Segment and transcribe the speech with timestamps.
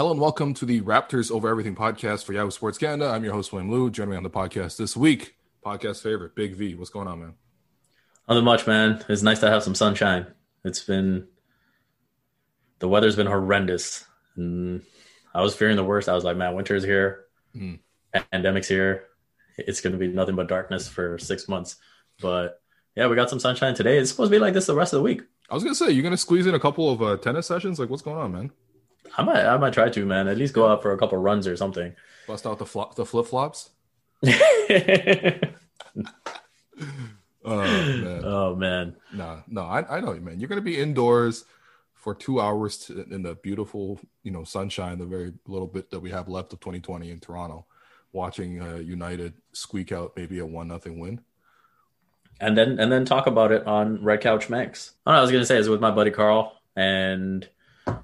[0.00, 3.10] Hello and welcome to the Raptors Over Everything podcast for Yahoo Sports Canada.
[3.10, 3.90] I'm your host, William Lou.
[3.90, 6.74] Joining me on the podcast this week, podcast favorite, Big V.
[6.74, 7.34] What's going on, man?
[8.26, 9.04] Nothing much, man.
[9.10, 10.26] It's nice to have some sunshine.
[10.64, 11.28] It's been
[12.78, 14.06] the weather's been horrendous.
[14.36, 14.80] And
[15.34, 16.08] I was fearing the worst.
[16.08, 17.78] I was like, man, winter's here, mm.
[18.32, 19.04] pandemic's here.
[19.58, 21.76] It's going to be nothing but darkness for six months.
[22.22, 22.62] But
[22.96, 23.98] yeah, we got some sunshine today.
[23.98, 25.20] It's supposed to be like this the rest of the week.
[25.50, 27.78] I was gonna say you're gonna squeeze in a couple of uh, tennis sessions.
[27.78, 28.50] Like, what's going on, man?
[29.16, 30.28] I might, I might try to, man.
[30.28, 31.94] At least go out for a couple runs or something.
[32.26, 33.70] Bust out the flop, the flip flops.
[34.26, 34.30] oh
[37.44, 38.22] man.
[38.24, 38.96] Oh man.
[39.12, 40.40] Nah, no, I, I know you, man.
[40.40, 41.44] You're gonna be indoors
[41.94, 46.00] for two hours to, in the beautiful, you know, sunshine, the very little bit that
[46.00, 47.66] we have left of 2020 in Toronto,
[48.12, 51.20] watching uh, United squeak out maybe a one nothing win
[52.40, 54.92] and then and then talk about it on Red Couch Max.
[55.06, 57.46] I, I was gonna say is with my buddy Carl, and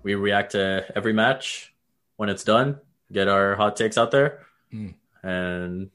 [0.03, 1.75] we react to every match
[2.17, 2.81] when it's done.
[3.13, 4.41] Get our hot takes out there,
[4.73, 4.95] mm.
[5.23, 5.91] and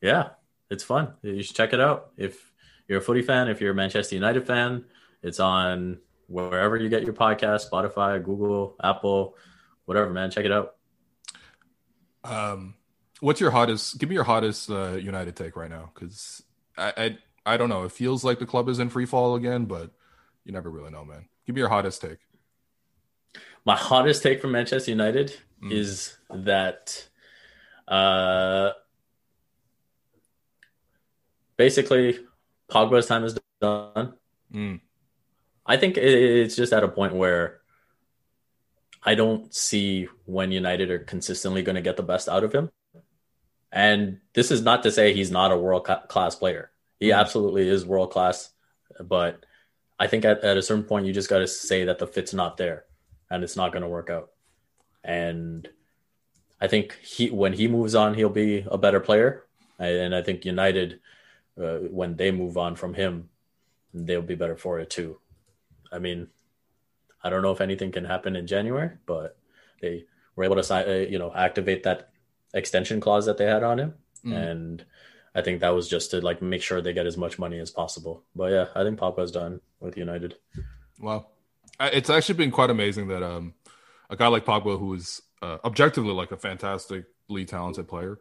[0.00, 0.30] yeah,
[0.70, 1.12] it's fun.
[1.22, 2.50] You should check it out if
[2.88, 3.48] you're a footy fan.
[3.48, 4.84] If you're a Manchester United fan,
[5.22, 9.36] it's on wherever you get your podcast, Spotify, Google, Apple,
[9.84, 10.08] whatever.
[10.08, 10.76] Man, check it out.
[12.24, 12.74] Um,
[13.20, 13.98] what's your hottest?
[13.98, 16.42] Give me your hottest uh, United take right now, because
[16.78, 17.18] I, I
[17.54, 17.84] I don't know.
[17.84, 19.90] It feels like the club is in free fall again, but
[20.44, 21.28] you never really know, man.
[21.46, 22.18] Give me your hottest take.
[23.64, 25.72] My hottest take from Manchester United mm.
[25.72, 27.08] is that
[27.88, 28.70] uh,
[31.56, 32.18] basically
[32.70, 34.14] Pogba's time is done.
[34.52, 34.80] Mm.
[35.66, 37.60] I think it's just at a point where
[39.02, 42.70] I don't see when United are consistently going to get the best out of him.
[43.72, 46.70] And this is not to say he's not a world class player.
[47.00, 47.18] He mm-hmm.
[47.18, 48.50] absolutely is world class,
[49.00, 49.44] but
[49.98, 52.32] I think at, at a certain point you just got to say that the fit's
[52.32, 52.84] not there,
[53.34, 54.30] and it's not going to work out.
[55.02, 55.68] And
[56.60, 59.44] I think he when he moves on, he'll be a better player,
[59.78, 61.00] and I think United
[61.60, 63.28] uh, when they move on from him,
[63.92, 65.18] they'll be better for it too.
[65.92, 66.28] I mean,
[67.22, 69.36] I don't know if anything can happen in January, but
[69.82, 70.06] they
[70.36, 72.10] were able to sign, uh, you know, activate that
[72.54, 74.32] extension clause that they had on him, mm.
[74.32, 74.84] and
[75.34, 77.70] I think that was just to like make sure they get as much money as
[77.70, 78.22] possible.
[78.34, 80.36] But yeah, I think Pogba's done with United.
[81.00, 81.33] Well,
[81.80, 83.54] it's actually been quite amazing that um,
[84.10, 88.18] a guy like Pogba, who is uh, objectively like a fantastically talented player,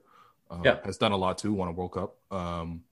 [0.50, 0.78] uh, yeah.
[0.86, 2.16] has done a lot too, won a World Cup.
[2.32, 2.84] Um,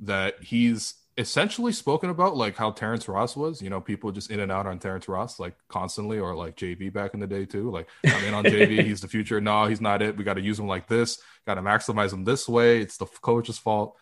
[0.00, 3.62] that he's essentially spoken about like how Terrence Ross was.
[3.62, 6.92] You know, people just in and out on Terrence Ross like constantly, or like JV
[6.92, 7.70] back in the day too.
[7.70, 9.40] Like I'm in on JV, he's the future.
[9.40, 10.16] No, he's not it.
[10.16, 11.18] We got to use him like this.
[11.46, 12.80] Got to maximize him this way.
[12.80, 13.96] It's the coach's fault.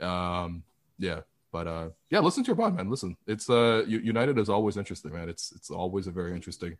[0.00, 0.62] Um,
[0.98, 1.20] yeah,
[1.52, 2.90] but uh, yeah, listen to your pod, man.
[2.90, 5.28] Listen, it's uh, United is always interesting, man.
[5.28, 6.76] It's it's always a very interesting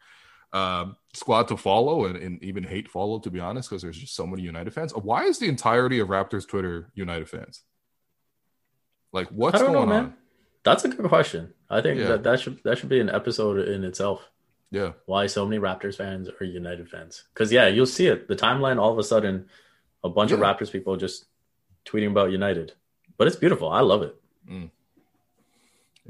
[0.53, 4.15] um, squad to follow and, and even hate follow, to be honest, because there's just
[4.15, 4.95] so many United fans.
[4.95, 7.63] Why is the entirety of Raptors Twitter United fans?
[9.13, 9.89] Like, what's going know, on?
[9.89, 10.15] Man.
[10.65, 11.55] That's a good question.
[11.71, 12.09] I think yeah.
[12.09, 14.29] that that should that should be an episode in itself.
[14.71, 14.93] Yeah.
[15.07, 17.25] Why so many Raptors fans are United fans?
[17.33, 18.27] Because yeah, you'll see it.
[18.27, 19.47] The timeline all of a sudden,
[20.03, 20.37] a bunch yeah.
[20.37, 21.27] of Raptors people just
[21.85, 22.73] tweeting about United,
[23.17, 23.69] but it's beautiful.
[23.69, 24.17] I love it.
[24.51, 24.71] Mm.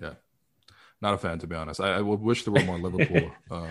[0.01, 0.15] Yeah.
[1.01, 1.81] Not a fan to be honest.
[1.81, 3.67] I, I would wish there were more Liverpool, uh,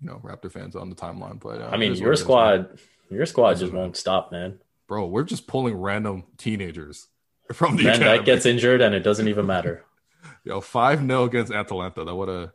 [0.00, 1.40] you know, Raptor fans on the timeline.
[1.40, 2.78] But uh, I mean, your squad,
[3.10, 4.58] your squad just won't stop, man.
[4.88, 7.08] Bro, we're just pulling random teenagers
[7.52, 9.84] from the Van Dijk gets injured and it doesn't even matter.
[10.44, 12.04] Yo, five 0 against Atalanta.
[12.04, 12.52] That what a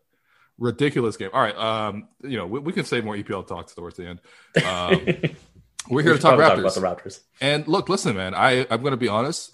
[0.57, 1.30] ridiculous game.
[1.33, 4.21] All right, um, you know we, we can say more EPL talks towards the end.
[4.65, 5.06] Um,
[5.89, 6.74] we're here we to talk Raptors.
[6.74, 7.19] Talk about the Raptors.
[7.39, 8.33] And look, listen, man.
[8.33, 9.53] I I'm going to be honest,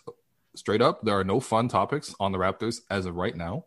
[0.56, 1.04] straight up.
[1.04, 3.66] There are no fun topics on the Raptors as of right now.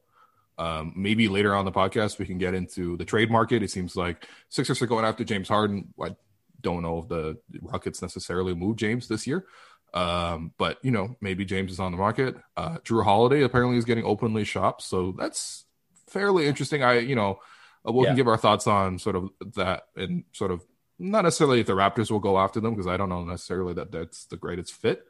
[0.58, 3.62] Um, maybe later on the podcast we can get into the trade market.
[3.62, 5.92] It seems like Sixers are going after James Harden.
[6.02, 6.16] I
[6.62, 9.44] don't know if the Rockets necessarily move James this year,
[9.92, 12.36] um, but you know, maybe James is on the market.
[12.56, 15.66] Uh, Jrue Holiday apparently is getting openly shopped, so that's
[16.08, 16.82] fairly interesting.
[16.82, 17.40] I, you know,
[17.86, 18.10] uh, we yeah.
[18.10, 20.64] can give our thoughts on sort of that and sort of
[20.98, 23.92] not necessarily if the Raptors will go after them because I don't know necessarily that
[23.92, 25.04] that's the greatest fit,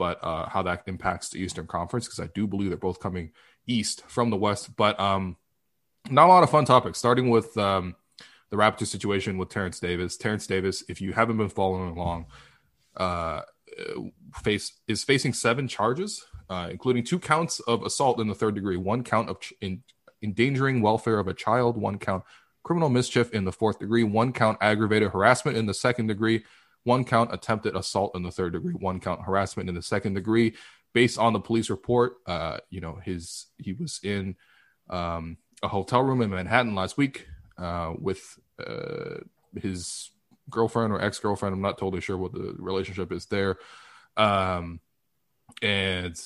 [0.00, 3.32] but uh, how that impacts the Eastern Conference because I do believe they're both coming
[3.66, 4.74] east from the West.
[4.74, 5.36] But um,
[6.08, 6.98] not a lot of fun topics.
[6.98, 7.94] Starting with um,
[8.48, 10.16] the Raptors situation with Terence Davis.
[10.16, 12.28] Terence Davis, if you haven't been following along,
[12.96, 13.42] uh,
[14.42, 18.78] face is facing seven charges, uh, including two counts of assault in the third degree,
[18.78, 19.82] one count of ch- in,
[20.22, 22.24] endangering welfare of a child, one count
[22.62, 26.42] criminal mischief in the fourth degree, one count aggravated harassment in the second degree,
[26.84, 30.54] one count attempted assault in the third degree, one count harassment in the second degree.
[30.92, 34.34] Based on the police report, uh, you know his he was in
[34.88, 37.28] um, a hotel room in Manhattan last week
[37.58, 39.20] uh, with uh,
[39.54, 40.10] his
[40.48, 41.54] girlfriend or ex girlfriend.
[41.54, 43.56] I'm not totally sure what the relationship is there.
[44.16, 44.80] Um,
[45.62, 46.20] and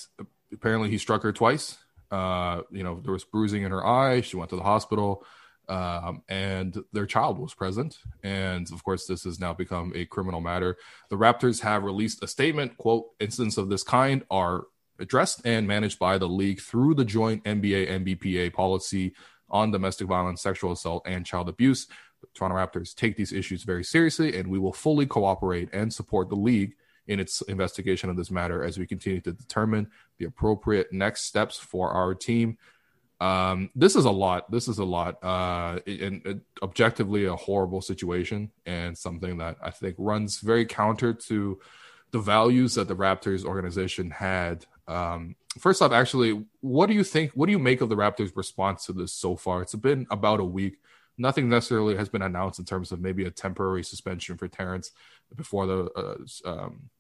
[0.53, 1.79] apparently he struck her twice.
[2.11, 4.21] Uh, you know, there was bruising in her eye.
[4.21, 5.27] She went to the hospital.
[5.69, 7.99] Um, and their child was present.
[8.23, 10.77] And of course, this has now become a criminal matter.
[11.11, 14.65] The Raptors have released a statement quote, incidents of this kind are
[14.99, 19.15] addressed and managed by the league through the joint NBA NBPA policy
[19.51, 21.87] on domestic violence, sexual assault, and child abuse.
[22.21, 26.29] The Toronto Raptors take these issues very seriously, and we will fully cooperate and support
[26.29, 26.75] the league
[27.07, 31.59] in its investigation of this matter as we continue to determine the appropriate next steps
[31.59, 32.57] for our team.
[33.25, 34.51] Um, this is a lot.
[34.51, 39.71] This is a lot, uh, and, and objectively a horrible situation, and something that I
[39.71, 41.59] think runs very counter to
[42.11, 44.67] the values that the Raptors organization had.
[44.87, 47.31] Um, first off, actually, what do you think?
[47.33, 49.63] What do you make of the Raptors' response to this so far?
[49.63, 50.77] It's been about a week.
[51.17, 54.91] Nothing necessarily has been announced in terms of maybe a temporary suspension for Terence
[55.35, 56.91] before the uh, um,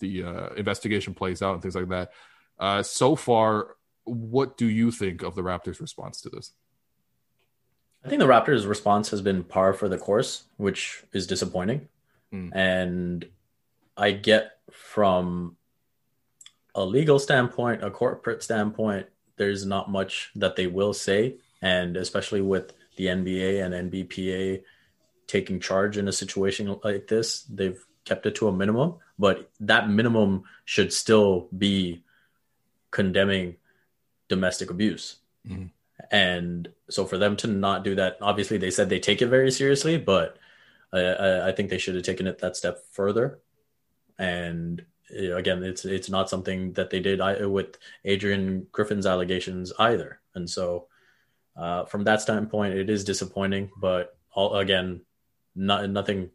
[0.00, 2.10] the uh, investigation plays out and things like that.
[2.58, 3.75] Uh, so far,
[4.06, 6.52] what do you think of the Raptors' response to this?
[8.04, 11.88] I think the Raptors' response has been par for the course, which is disappointing.
[12.32, 12.54] Mm.
[12.54, 13.28] And
[13.96, 15.56] I get from
[16.74, 19.06] a legal standpoint, a corporate standpoint,
[19.36, 21.36] there's not much that they will say.
[21.60, 24.62] And especially with the NBA and NBPA
[25.26, 28.96] taking charge in a situation like this, they've kept it to a minimum.
[29.18, 32.04] But that minimum should still be
[32.90, 33.56] condemning
[34.28, 35.16] domestic abuse.
[35.48, 35.66] Mm-hmm.
[36.10, 39.50] And so for them to not do that, obviously they said they take it very
[39.50, 40.38] seriously, but
[40.92, 43.38] I, I think they should have taken it that step further.
[44.18, 47.20] And again, it's it's not something that they did
[47.50, 50.20] with Adrian Griffin's allegations either.
[50.34, 50.86] And so
[51.56, 55.00] uh, from that standpoint, it is disappointing, but all, again,
[55.54, 56.30] not nothing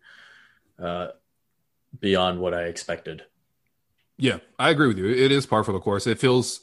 [0.79, 1.09] uh,
[1.99, 3.23] beyond what I expected.
[4.17, 5.07] Yeah, I agree with you.
[5.07, 6.07] It is par for the course.
[6.07, 6.61] It feels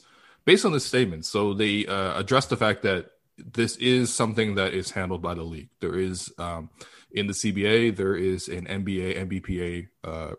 [0.49, 4.73] based on this statement, so they uh, address the fact that this is something that
[4.73, 5.69] is handled by the league.
[5.79, 6.71] There is um,
[7.11, 10.33] in the CBA, there is an NBA, NBPA uh,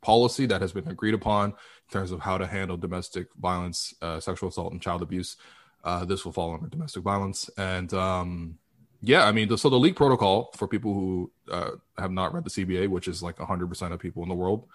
[0.00, 4.20] policy that has been agreed upon in terms of how to handle domestic violence, uh,
[4.20, 5.36] sexual assault, and child abuse.
[5.84, 8.56] Uh, this will fall under domestic violence, and um,
[9.02, 12.44] yeah, I mean, the, so the league protocol for people who uh, have not read
[12.44, 14.66] the CBA, which is like 100% of people in the world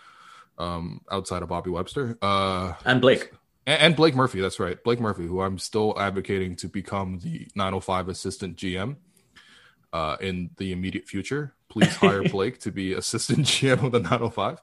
[0.59, 3.31] um, outside of Bobby Webster, uh, and Blake
[3.79, 4.41] and, Blake Murphy.
[4.41, 8.95] That's right, Blake Murphy, who I'm still advocating to become the 905 assistant GM
[9.93, 11.53] uh, in the immediate future.
[11.69, 14.61] Please hire Blake to be assistant GM of the 905.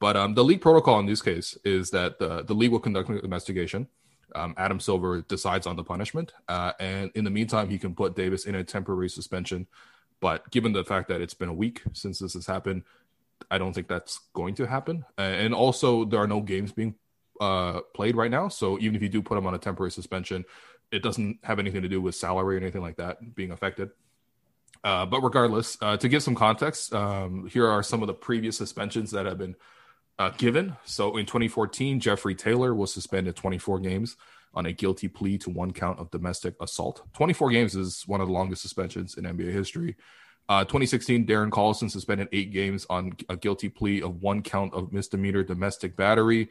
[0.00, 3.08] But um, the league protocol in this case is that the, the league will conduct
[3.08, 3.86] an investigation.
[4.34, 8.16] Um, Adam Silver decides on the punishment, uh, and in the meantime, he can put
[8.16, 9.66] Davis in a temporary suspension.
[10.20, 12.84] But given the fact that it's been a week since this has happened,
[13.50, 15.04] I don't think that's going to happen.
[15.18, 16.94] And also, there are no games being
[17.42, 18.46] uh, played right now.
[18.46, 20.44] So even if you do put him on a temporary suspension,
[20.92, 23.90] it doesn't have anything to do with salary or anything like that being affected.
[24.84, 28.56] Uh, but regardless, uh, to give some context, um, here are some of the previous
[28.56, 29.56] suspensions that have been
[30.20, 30.76] uh, given.
[30.84, 34.16] So in 2014, Jeffrey Taylor was suspended 24 games
[34.54, 37.02] on a guilty plea to one count of domestic assault.
[37.14, 39.96] 24 games is one of the longest suspensions in NBA history.
[40.48, 44.92] Uh, 2016, Darren Collison suspended eight games on a guilty plea of one count of
[44.92, 46.50] misdemeanor domestic battery.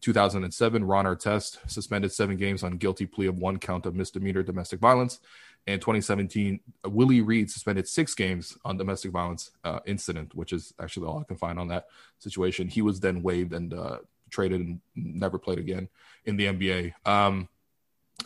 [0.00, 4.80] 2007, Ron Artest suspended seven games on guilty plea of one count of misdemeanor domestic
[4.80, 5.20] violence.
[5.66, 11.06] And 2017, Willie Reed suspended six games on domestic violence uh, incident, which is actually
[11.06, 11.86] all I can find on that
[12.18, 12.68] situation.
[12.68, 13.98] He was then waived and uh,
[14.30, 15.88] traded and never played again
[16.24, 16.92] in the NBA.
[17.04, 17.48] Um,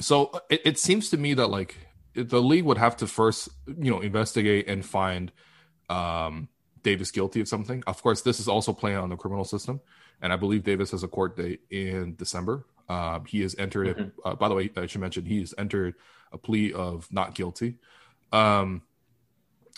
[0.01, 1.77] so it, it seems to me that like
[2.15, 5.33] the league would have to first, you know, investigate and find
[5.89, 6.49] um,
[6.83, 7.83] Davis guilty of something.
[7.87, 9.81] Of course, this is also playing on the criminal system
[10.23, 12.65] and I believe Davis has a court date in December.
[12.89, 13.97] Uh, he has entered.
[13.97, 14.21] Mm-hmm.
[14.25, 15.95] Uh, by the way, I should mention he has entered
[16.33, 17.77] a plea of not guilty.
[18.33, 18.83] Um,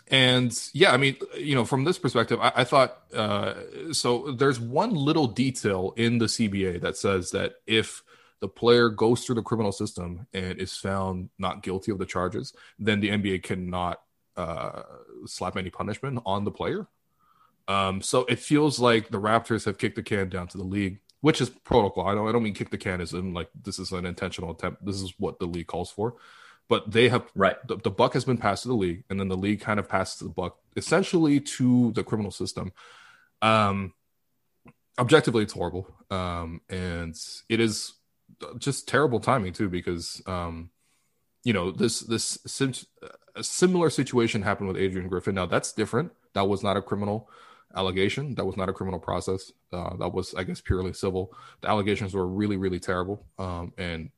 [0.09, 3.55] and yeah, I mean, you know, from this perspective, I, I thought uh,
[3.93, 4.33] so.
[4.33, 8.03] There's one little detail in the CBA that says that if
[8.41, 12.53] the player goes through the criminal system and is found not guilty of the charges,
[12.79, 14.01] then the NBA cannot
[14.37, 14.83] uh,
[15.27, 16.89] slap any punishment on the player.
[17.69, 21.01] Um, so it feels like the Raptors have kicked the can down to the league,
[21.21, 22.07] which is protocol.
[22.07, 24.51] I don't, I don't mean kick the can as in like this is an intentional
[24.51, 24.85] attempt.
[24.85, 26.17] This is what the league calls for.
[26.69, 27.57] But they have right.
[27.67, 29.89] The, the buck has been passed to the league, and then the league kind of
[29.89, 32.73] passes the buck essentially to the criminal system.
[33.43, 33.93] Um,
[34.99, 37.15] objectively, it's horrible, um, and
[37.49, 37.95] it is
[38.59, 40.71] just terrible timing too because um,
[41.45, 42.73] you know this this sim-
[43.35, 45.35] a similar situation happened with Adrian Griffin.
[45.35, 46.13] Now that's different.
[46.35, 47.29] That was not a criminal
[47.75, 48.35] allegation.
[48.35, 49.53] That was not a criminal process.
[49.73, 51.33] Uh, that was, I guess, purely civil.
[51.61, 54.11] The allegations were really, really terrible um, and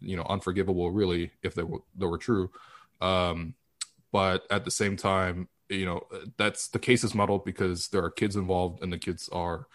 [0.00, 2.50] you know unforgivable, really, if they were they were true.
[3.00, 3.54] Um,
[4.12, 8.10] but at the same time, you know that's the case is muddled because there are
[8.10, 9.66] kids involved, and the kids are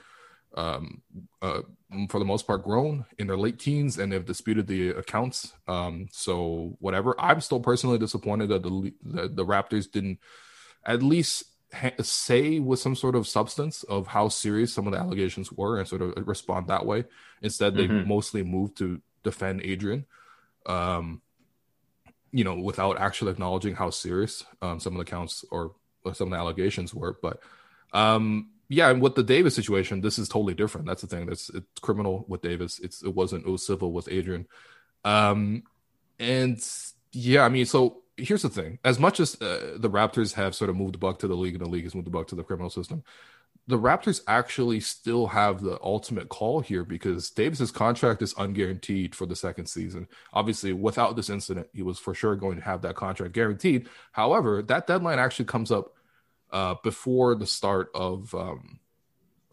[0.55, 1.01] um,
[1.41, 1.61] uh,
[2.09, 5.53] for the most part grown in their late teens and they've disputed the accounts.
[5.67, 7.15] Um, so whatever.
[7.19, 10.19] I'm still personally disappointed that the the, the Raptors didn't
[10.85, 11.43] at least
[12.01, 15.87] say with some sort of substance of how serious some of the allegations were and
[15.87, 17.05] sort of respond that way.
[17.41, 18.07] Instead, they mm-hmm.
[18.07, 20.05] mostly moved to defend Adrian.
[20.65, 21.21] Um,
[22.31, 25.71] you know, without actually acknowledging how serious um, some of the counts or,
[26.03, 27.39] or some of the allegations were, but
[27.93, 30.87] um, yeah, and with the Davis situation, this is totally different.
[30.87, 31.27] That's the thing.
[31.27, 32.79] That's it's criminal with Davis.
[32.79, 34.47] It's it wasn't it was civil with Adrian.
[35.03, 35.63] Um,
[36.19, 36.61] and
[37.11, 40.69] yeah, I mean, so here's the thing: as much as uh, the Raptors have sort
[40.69, 42.35] of moved the buck to the league, and the league has moved the buck to
[42.35, 43.03] the criminal system,
[43.67, 49.25] the Raptors actually still have the ultimate call here because Davis's contract is unguaranteed for
[49.25, 50.07] the second season.
[50.33, 53.89] Obviously, without this incident, he was for sure going to have that contract guaranteed.
[54.11, 55.95] However, that deadline actually comes up
[56.51, 58.79] uh, before the start of um,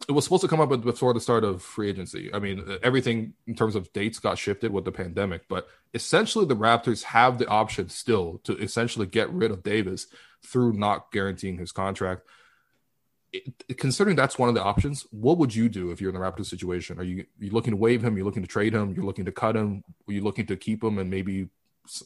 [0.07, 2.33] it was supposed to come up before the start of free agency.
[2.33, 6.55] I mean, everything in terms of dates got shifted with the pandemic, but essentially the
[6.55, 10.07] Raptors have the option still to essentially get rid of Davis
[10.45, 12.23] through not guaranteeing his contract.
[13.31, 16.25] It, considering that's one of the options, what would you do if you're in the
[16.25, 16.99] Raptors situation?
[16.99, 18.15] Are you you looking to waive him?
[18.15, 18.93] You're looking to trade him?
[18.93, 19.83] You're looking to cut him?
[20.07, 21.49] Are you looking to keep him and maybe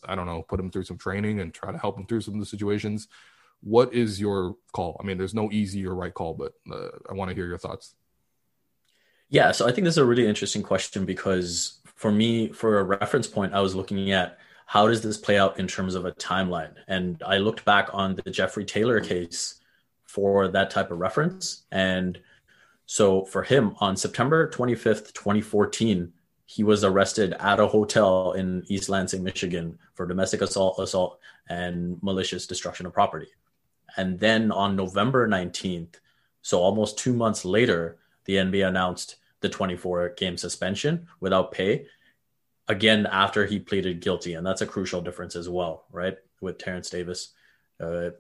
[0.06, 2.36] I don't know, put him through some training and try to help him through some
[2.36, 3.08] of the situations?
[3.62, 4.98] What is your call?
[5.00, 7.58] I mean, there's no easy or right call, but uh, I want to hear your
[7.58, 7.96] thoughts.
[9.30, 12.84] Yeah, so I think this is a really interesting question because for me, for a
[12.84, 14.38] reference point, I was looking at
[14.68, 16.74] how does this play out in terms of a timeline?
[16.88, 19.62] And I looked back on the Jeffrey Taylor case
[20.04, 21.64] for that type of reference.
[21.72, 22.20] And
[22.86, 26.14] so for him, on September 25th, 2014,
[26.46, 32.02] he was arrested at a hotel in East Lansing, Michigan for domestic assault, assault, and
[32.02, 33.28] malicious destruction of property.
[33.98, 35.96] And then on November 19th,
[36.44, 41.88] so almost two months later, the NBA announced the 24 game suspension without pay.
[42.68, 44.36] Again, after he pleaded guilty.
[44.36, 46.18] And that's a crucial difference as well, right?
[46.40, 47.34] With Terence Davis
[47.80, 48.12] uh,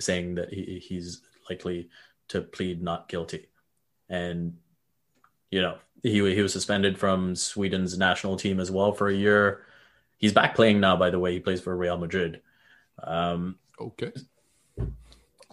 [0.00, 1.88] saying that he, he's likely
[2.28, 3.46] to plead not guilty.
[4.08, 4.56] And,
[5.50, 9.62] you know, he, he was suspended from Sweden's national team as well for a year.
[10.18, 11.32] He's back playing now, by the way.
[11.32, 12.40] He plays for Real Madrid.
[13.02, 14.12] Um, okay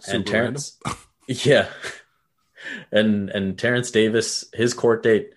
[0.08, 0.78] and Terence,
[1.28, 1.68] yeah,
[2.92, 5.32] and and Terence Davis, his court date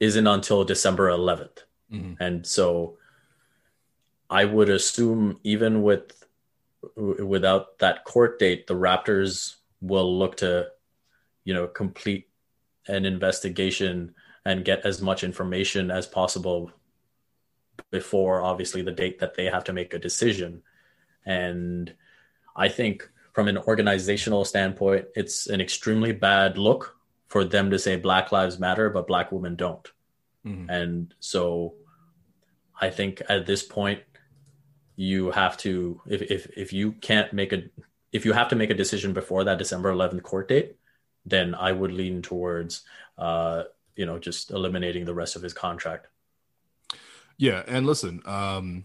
[0.00, 2.22] isn't until December 11th, mm-hmm.
[2.22, 2.98] and so
[4.30, 6.24] I would assume even with
[6.96, 10.68] without that court date, the Raptors will look to,
[11.44, 12.28] you know, complete
[12.86, 16.70] an investigation and get as much information as possible
[17.90, 20.62] before obviously the date that they have to make a decision.
[21.24, 21.94] And
[22.56, 26.96] I think from an organizational standpoint, it's an extremely bad look
[27.28, 29.90] for them to say Black Lives Matter, but Black women don't.
[30.46, 30.70] Mm-hmm.
[30.70, 31.74] And so
[32.80, 34.00] I think at this point,
[34.96, 37.64] you have to, if, if, if you can't make a,
[38.12, 40.76] if you have to make a decision before that December 11th court date,
[41.26, 42.82] then I would lean towards,
[43.18, 43.64] uh,
[43.96, 46.06] you know, just eliminating the rest of his contract.
[47.36, 47.64] Yeah.
[47.66, 48.84] And listen, um,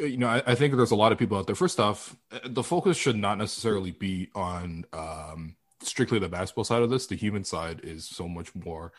[0.00, 1.56] you know, I, I, think there's a lot of people out there.
[1.56, 6.90] First off, the focus should not necessarily be on um, strictly the basketball side of
[6.90, 7.06] this.
[7.06, 8.92] The human side is so much more.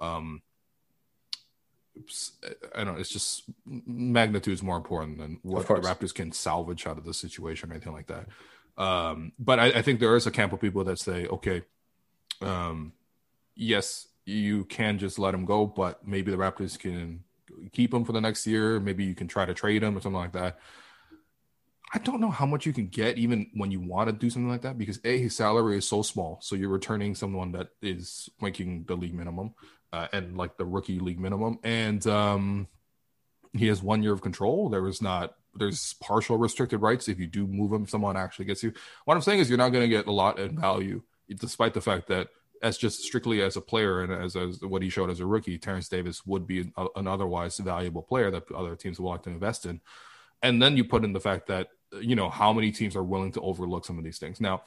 [0.00, 0.42] Um,
[2.74, 3.00] I don't know.
[3.00, 7.12] It's just magnitude is more important than what the Raptors can salvage out of the
[7.12, 8.26] situation or anything like that.
[8.82, 11.62] Um, but I, I, think there is a camp of people that say, okay,
[12.40, 12.94] um,
[13.54, 17.24] yes, you can just let him go, but maybe the Raptors can
[17.70, 18.80] keep him for the next year.
[18.80, 20.58] Maybe you can try to trade him or something like that.
[21.94, 24.48] I don't know how much you can get even when you want to do something
[24.48, 28.30] like that because a his salary is so small, so you're returning someone that is
[28.40, 29.54] making the league minimum.
[29.92, 32.66] uh, and like the rookie league minimum, and um,
[33.52, 34.68] he has one year of control.
[34.68, 37.86] There is not there's partial restricted rights if you do move him.
[37.86, 38.72] Someone actually gets you.
[39.04, 41.82] What I'm saying is you're not going to get a lot in value, despite the
[41.82, 42.28] fact that
[42.62, 45.58] as just strictly as a player and as, as what he showed as a rookie,
[45.58, 49.30] Terence Davis would be an, an otherwise valuable player that other teams will like to
[49.30, 49.80] invest in.
[50.42, 51.68] And then you put in the fact that
[52.00, 54.40] you know how many teams are willing to overlook some of these things.
[54.40, 54.62] Now,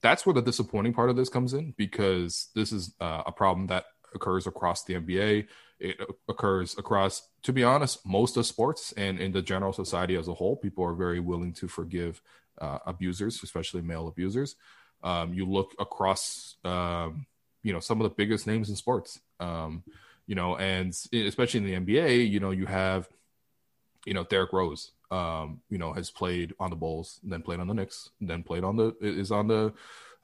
[0.00, 3.66] that's where the disappointing part of this comes in because this is uh, a problem
[3.68, 5.46] that occurs across the NBA.
[5.80, 5.96] It
[6.28, 10.34] occurs across, to be honest, most of sports and in the general society as a
[10.34, 10.56] whole.
[10.56, 12.22] People are very willing to forgive
[12.60, 14.56] uh, abusers, especially male abusers.
[15.04, 17.26] Um, you look across, um,
[17.62, 19.84] you know, some of the biggest names in sports, um,
[20.26, 23.08] you know, and especially in the NBA, you know, you have,
[24.06, 27.68] you know, Derrick Rose, um, you know, has played on the Bulls, then played on
[27.68, 29.72] the Knicks, then played on the is on the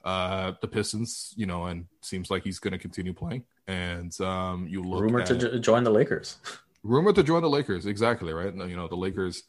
[0.03, 3.43] uh the Pistons, you know, and seems like he's going to continue playing.
[3.67, 6.37] And um you look rumor to join the Lakers.
[6.83, 8.53] rumor to join the Lakers, exactly right.
[8.53, 9.43] You know, the Lakers.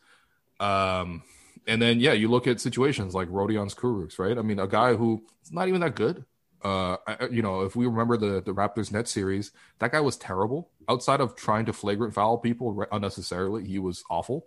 [0.61, 1.23] Um,
[1.67, 4.37] and then yeah, you look at situations like Rodions Kurucs, right?
[4.37, 6.25] I mean, a guy who is not even that good.
[6.63, 6.97] Uh,
[7.31, 10.71] you know, if we remember the the Raptors net series, that guy was terrible.
[10.89, 14.47] Outside of trying to flagrant foul people unnecessarily, he was awful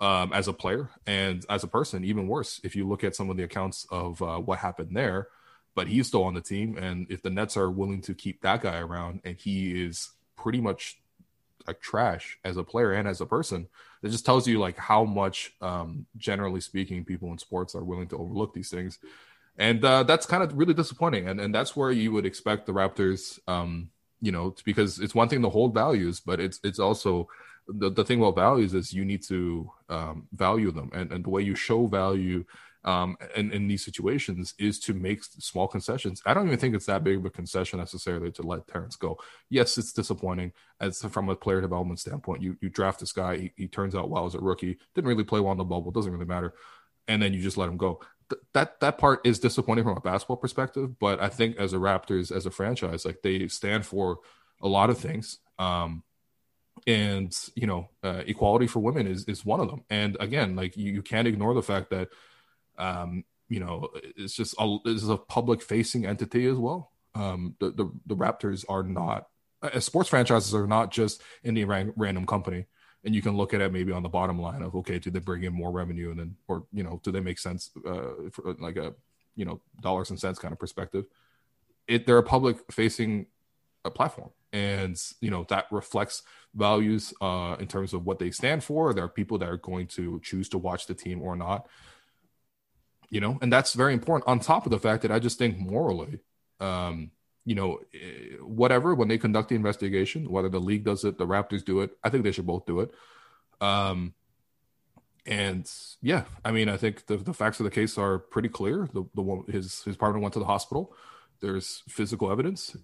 [0.00, 2.04] um, as a player and as a person.
[2.04, 5.28] Even worse, if you look at some of the accounts of uh, what happened there.
[5.74, 8.62] But he's still on the team, and if the Nets are willing to keep that
[8.62, 11.00] guy around, and he is pretty much
[11.68, 13.68] like trash as a player and as a person,
[14.02, 18.08] it just tells you like how much, um, generally speaking, people in sports are willing
[18.08, 18.98] to overlook these things,
[19.58, 21.28] and uh, that's kind of really disappointing.
[21.28, 23.90] And and that's where you would expect the Raptors, um,
[24.20, 27.28] you know, because it's one thing to hold values, but it's it's also
[27.68, 31.30] the, the thing about values is you need to um, value them and, and the
[31.30, 32.44] way you show value
[32.84, 36.22] um, in, in these situations is to make small concessions.
[36.24, 39.18] I don't even think it's that big of a concession necessarily to let Terence go.
[39.50, 42.42] Yes, it's disappointing as from a player development standpoint.
[42.42, 45.24] You you draft this guy, he, he turns out well as a rookie, didn't really
[45.24, 46.54] play well in the bubble, doesn't really matter,
[47.08, 48.00] and then you just let him go.
[48.30, 51.78] Th- that that part is disappointing from a basketball perspective, but I think as a
[51.78, 54.18] Raptors as a franchise, like they stand for
[54.62, 55.38] a lot of things.
[55.58, 56.04] Um,
[56.86, 60.76] and you know uh, equality for women is is one of them and again like
[60.76, 62.08] you, you can't ignore the fact that
[62.78, 66.92] um you know it's just a, is a public facing entity as well.
[67.14, 69.28] Um the, the the raptors are not
[69.62, 72.66] uh, sports franchises are not just any ran, random company.
[73.04, 75.20] And you can look at it maybe on the bottom line of okay do they
[75.20, 78.54] bring in more revenue and then or you know do they make sense uh for
[78.58, 78.94] like a
[79.36, 81.06] you know dollars and cents kind of perspective?
[81.86, 83.26] It they're a public facing
[83.84, 84.30] uh, platform.
[84.52, 86.22] And you know that reflects
[86.54, 88.94] values uh, in terms of what they stand for.
[88.94, 91.68] There are people that are going to choose to watch the team or not,
[93.10, 94.28] you know, and that's very important.
[94.28, 96.20] On top of the fact that I just think morally,
[96.60, 97.10] um,
[97.44, 101.26] you know, eh, whatever when they conduct the investigation, whether the league does it, the
[101.26, 102.90] Raptors do it, I think they should both do it.
[103.60, 104.14] Um,
[105.26, 108.88] and yeah, I mean, I think the, the facts of the case are pretty clear.
[108.92, 110.94] The the one his his partner went to the hospital.
[111.40, 112.76] There's physical evidence.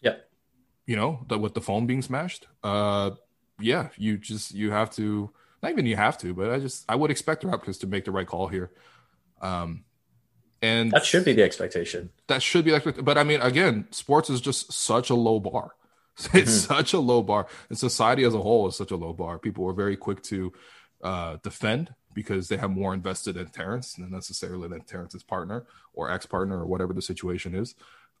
[0.00, 0.14] Yeah
[0.86, 2.46] you know, the, with the phone being smashed.
[2.62, 3.12] Uh,
[3.60, 5.30] yeah, you just you have to.
[5.62, 8.04] Not even you have to, but I just I would expect the Raptors to make
[8.04, 8.72] the right call here.
[9.42, 9.84] Um,
[10.62, 12.10] and that should be the expectation.
[12.28, 15.72] That should be like, but I mean, again, sports is just such a low bar.
[16.34, 16.74] It's mm-hmm.
[16.74, 19.38] such a low bar, and society as a whole is such a low bar.
[19.38, 20.52] People are very quick to
[21.02, 26.10] uh, defend because they have more invested in Terence than necessarily than Terence's partner or
[26.10, 27.74] ex partner or whatever the situation is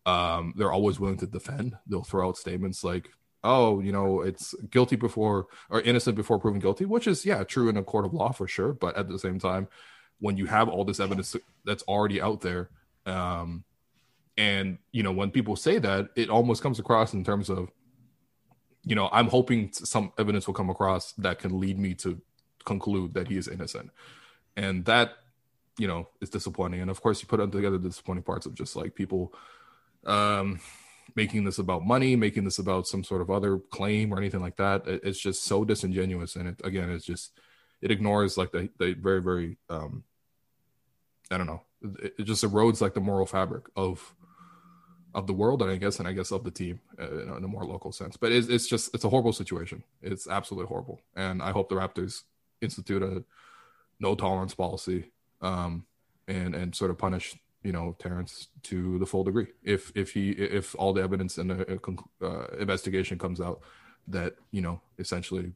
[0.06, 1.76] um, they're always willing to defend.
[1.86, 3.10] They'll throw out statements like,
[3.44, 7.68] "Oh, you know, it's guilty before or innocent before proven guilty," which is yeah true
[7.68, 8.72] in a court of law for sure.
[8.72, 9.68] But at the same time,
[10.22, 12.70] when you have all this evidence that's already out there,
[13.06, 13.64] um,
[14.38, 17.70] and you know, when people say that, it almost comes across in terms of,
[18.84, 22.20] you know, I'm hoping some evidence will come across that can lead me to
[22.64, 23.90] conclude that he is innocent,
[24.56, 25.14] and that
[25.76, 26.80] you know is disappointing.
[26.80, 29.34] And of course, you put together the disappointing parts of just like people
[30.06, 30.60] um,
[31.16, 34.56] making this about money, making this about some sort of other claim or anything like
[34.56, 34.82] that.
[34.86, 37.32] It's just so disingenuous, and it again, it's just
[37.80, 40.04] it ignores like the the very very um,
[41.32, 41.62] I don't know.
[42.02, 44.14] It, it just erodes like the moral fabric of
[45.14, 47.48] of the world, and I guess, and I guess of the team uh, in a
[47.48, 48.16] more local sense.
[48.16, 49.82] But it's, it's just it's a horrible situation.
[50.00, 52.22] It's absolutely horrible, and I hope the Raptors
[52.60, 53.24] institute a
[54.00, 55.84] no tolerance policy um,
[56.28, 59.48] and and sort of punish you know Terence to the full degree.
[59.62, 61.80] If if he if all the evidence in the
[62.22, 63.60] uh, uh, investigation comes out
[64.08, 65.52] that you know essentially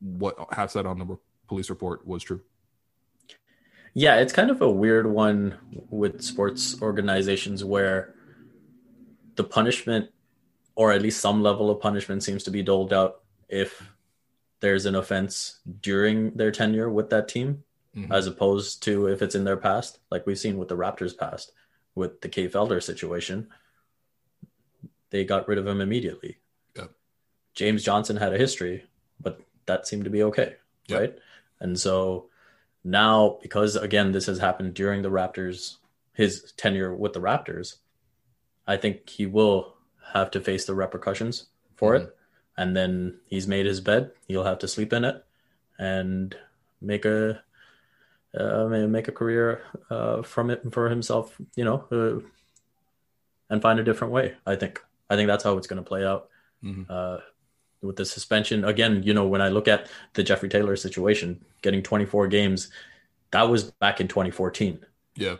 [0.00, 1.16] what has said on the
[1.48, 2.40] police report was true.
[3.94, 5.56] Yeah, it's kind of a weird one
[5.88, 8.14] with sports organizations where
[9.36, 10.10] the punishment
[10.76, 13.90] or at least some level of punishment seems to be doled out if
[14.60, 17.62] there's an offense during their tenure with that team,
[17.96, 18.10] mm-hmm.
[18.12, 21.52] as opposed to if it's in their past, like we've seen with the Raptors past,
[21.94, 23.48] with the Kay Felder situation.
[25.10, 26.38] They got rid of him immediately.
[26.76, 26.90] Yep.
[27.54, 28.84] James Johnson had a history,
[29.20, 30.56] but that seemed to be okay,
[30.88, 31.00] yep.
[31.00, 31.18] right?
[31.60, 32.30] And so
[32.84, 35.76] now, because again, this has happened during the Raptors,
[36.12, 37.76] his tenure with the Raptors,
[38.66, 39.74] I think he will
[40.12, 42.04] have to face the repercussions for mm-hmm.
[42.04, 42.16] it.
[42.56, 44.12] And then he's made his bed.
[44.28, 45.24] He'll have to sleep in it
[45.78, 46.36] and
[46.80, 47.42] make a
[48.38, 51.36] uh, make a career uh, from it for himself.
[51.56, 52.24] You know, uh,
[53.50, 54.34] and find a different way.
[54.46, 54.80] I think.
[55.10, 56.28] I think that's how it's going to play out.
[56.62, 56.90] Mm-hmm.
[57.84, 61.82] With the suspension again, you know, when I look at the Jeffrey Taylor situation, getting
[61.82, 62.70] 24 games,
[63.30, 64.84] that was back in 2014.
[65.16, 65.36] Yeah.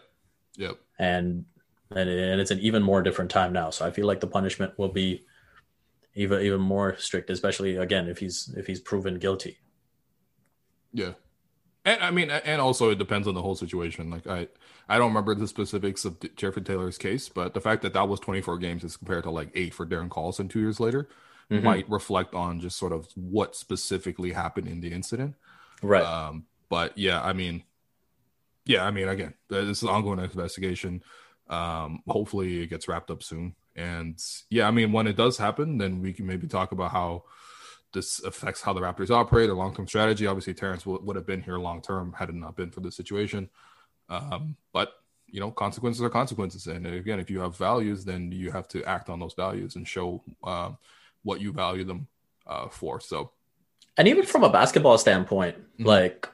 [0.57, 0.78] Yep.
[0.98, 1.46] And
[1.90, 3.70] and and it's an even more different time now.
[3.70, 5.24] So I feel like the punishment will be
[6.14, 9.59] even even more strict, especially again if he's if he's proven guilty.
[10.92, 11.12] Yeah,
[11.85, 14.11] and I mean, and also it depends on the whole situation.
[14.11, 14.48] Like I,
[14.88, 18.20] I don't remember the specifics of Jeffrey Taylor's case, but the fact that that was
[18.20, 21.09] 24 games as compared to like eight for Darren Collison two years later
[21.50, 21.64] mm-hmm.
[21.64, 25.35] might reflect on just sort of what specifically happened in the incident.
[25.83, 26.04] Right.
[26.04, 27.64] Um, but yeah, I mean,
[28.66, 31.02] yeah, I mean, again, this is an ongoing investigation.
[31.48, 33.54] Um, hopefully it gets wrapped up soon.
[33.76, 37.24] And yeah, I mean, when it does happen, then we can maybe talk about how
[37.92, 40.26] this affects how the Raptors operate, a long term strategy.
[40.26, 42.96] Obviously, Terence would, would have been here long term had it not been for this
[42.96, 43.50] situation.
[44.09, 44.92] Um, but
[45.26, 46.66] you know, consequences are consequences.
[46.66, 49.87] And again, if you have values, then you have to act on those values and
[49.87, 50.78] show um,
[51.24, 52.06] what you value them
[52.46, 53.00] uh, for.
[53.00, 53.32] So,
[53.96, 55.84] and even from a basketball standpoint, mm-hmm.
[55.84, 56.28] like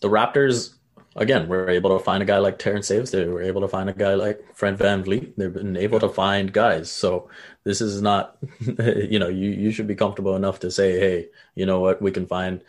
[0.00, 0.74] the Raptors
[1.18, 3.10] again, we're able to find a guy like Terence Davis.
[3.10, 5.34] They were able to find a guy like Fred VanVleet.
[5.36, 6.90] They've been able to find guys.
[6.90, 7.28] So
[7.64, 11.66] this is not, you know, you, you should be comfortable enough to say, hey, you
[11.66, 12.62] know what, we can find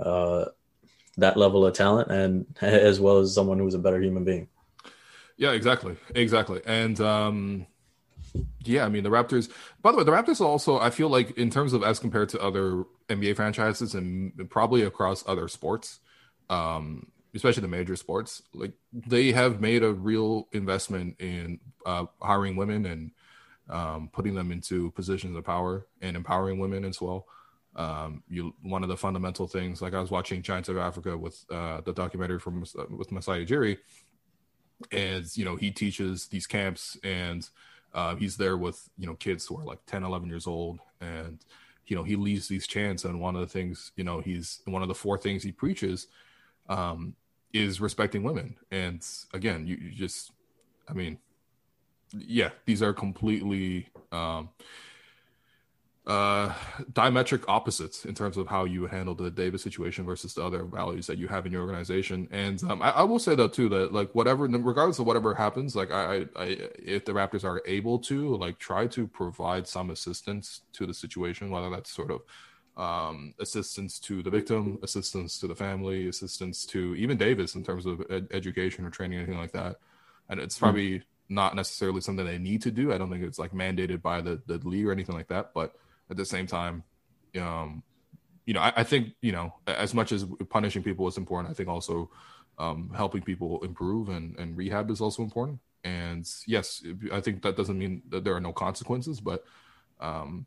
[0.00, 0.46] uh,
[1.18, 4.48] that level of talent and as well as someone who's a better human being.
[5.36, 5.96] Yeah, exactly.
[6.14, 6.62] Exactly.
[6.64, 7.66] And, um,
[8.64, 9.50] yeah, I mean the Raptors.
[9.82, 12.40] By the way, the Raptors also I feel like in terms of as compared to
[12.40, 16.00] other NBA franchises and probably across other sports,
[16.50, 22.56] um, especially the major sports, like they have made a real investment in uh, hiring
[22.56, 23.10] women and
[23.68, 27.26] um, putting them into positions of power and empowering women as well.
[27.74, 31.44] Um, you one of the fundamental things, like I was watching Giants of Africa with
[31.50, 33.76] uh, the documentary from with Masai Ujiri,
[34.90, 37.46] and you know he teaches these camps and
[37.96, 41.40] uh, he's there with you know kids who are like 10 11 years old and
[41.86, 44.82] you know he leads these chants and one of the things you know he's one
[44.82, 46.06] of the four things he preaches
[46.68, 47.14] um,
[47.52, 48.56] is respecting women.
[48.70, 50.32] And again, you, you just,
[50.88, 51.18] I mean,
[52.12, 54.50] yeah, these are completely um,
[56.06, 56.52] uh,
[56.92, 60.62] diametric opposites in terms of how you would handle the Davis situation versus the other
[60.62, 62.28] values that you have in your organization.
[62.30, 65.74] And um, I, I, will say though too that like whatever, regardless of whatever happens,
[65.74, 70.60] like I, I, if the Raptors are able to like try to provide some assistance
[70.74, 72.22] to the situation, whether that's sort of
[72.76, 77.84] um, assistance to the victim, assistance to the family, assistance to even Davis in terms
[77.84, 79.76] of ed- education or training, anything like that.
[80.28, 81.34] And it's probably mm-hmm.
[81.34, 82.92] not necessarily something they need to do.
[82.92, 85.50] I don't think it's like mandated by the, the league or anything like that.
[85.52, 85.74] But
[86.10, 86.84] at the same time,
[87.40, 87.82] um,
[88.44, 91.54] you know, I, I, think, you know, as much as punishing people is important, I
[91.54, 92.10] think also
[92.58, 95.60] um, helping people improve and, and rehab is also important.
[95.84, 99.44] And yes, I think that doesn't mean that there are no consequences, but
[100.00, 100.46] um,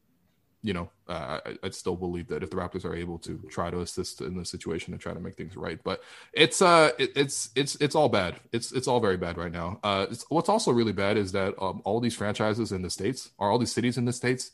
[0.62, 3.72] you know, uh, I, I still believe that if the Raptors are able to try
[3.72, 7.12] to assist in the situation and try to make things right, but it's uh, it,
[7.16, 8.36] it's it's it's all bad.
[8.52, 9.80] It's it's all very bad right now.
[9.84, 13.50] Uh, what's also really bad is that um, all these franchises in the states, or
[13.50, 14.52] all these cities in the states,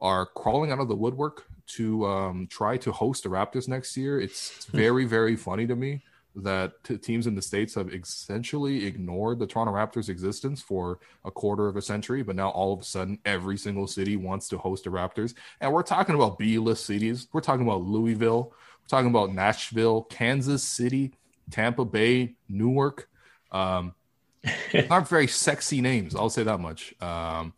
[0.00, 4.20] are crawling out of the woodwork to um, try to host the Raptors next year.
[4.20, 6.02] It's, very very funny to me
[6.36, 11.30] that t- teams in the states have essentially ignored the Toronto Raptors' existence for a
[11.30, 14.58] quarter of a century, but now all of a sudden every single city wants to
[14.58, 15.34] host the Raptors.
[15.60, 17.28] And we're talking about B-list cities.
[17.32, 18.52] We're talking about Louisville.
[18.52, 21.12] We're talking about Nashville, Kansas City,
[21.50, 23.08] Tampa Bay, Newark.
[23.50, 23.94] Um,
[24.90, 26.14] not very sexy names.
[26.14, 26.94] I'll say that much.
[27.00, 27.54] Um,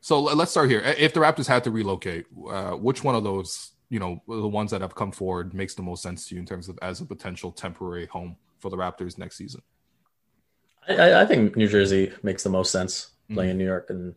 [0.00, 0.80] so let's start here.
[0.80, 4.70] If the Raptors had to relocate, uh, which one of those you know the ones
[4.70, 7.04] that have come forward makes the most sense to you in terms of as a
[7.04, 9.62] potential temporary home for the Raptors next season?
[10.88, 13.50] I, I think New Jersey makes the most sense playing mm-hmm.
[13.52, 14.14] in New York, and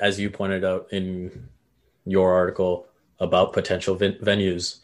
[0.00, 1.48] as you pointed out in
[2.04, 2.86] your article
[3.20, 4.80] about potential ven- venues,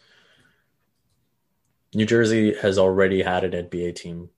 [1.93, 4.29] New Jersey has already had an NBA team.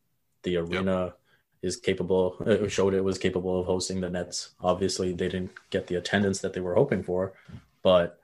[0.42, 1.20] The arena yep.
[1.64, 2.36] Is capable.
[2.46, 4.50] It showed it was capable of hosting the Nets.
[4.62, 7.34] Obviously, they didn't get the attendance that they were hoping for,
[7.82, 8.20] but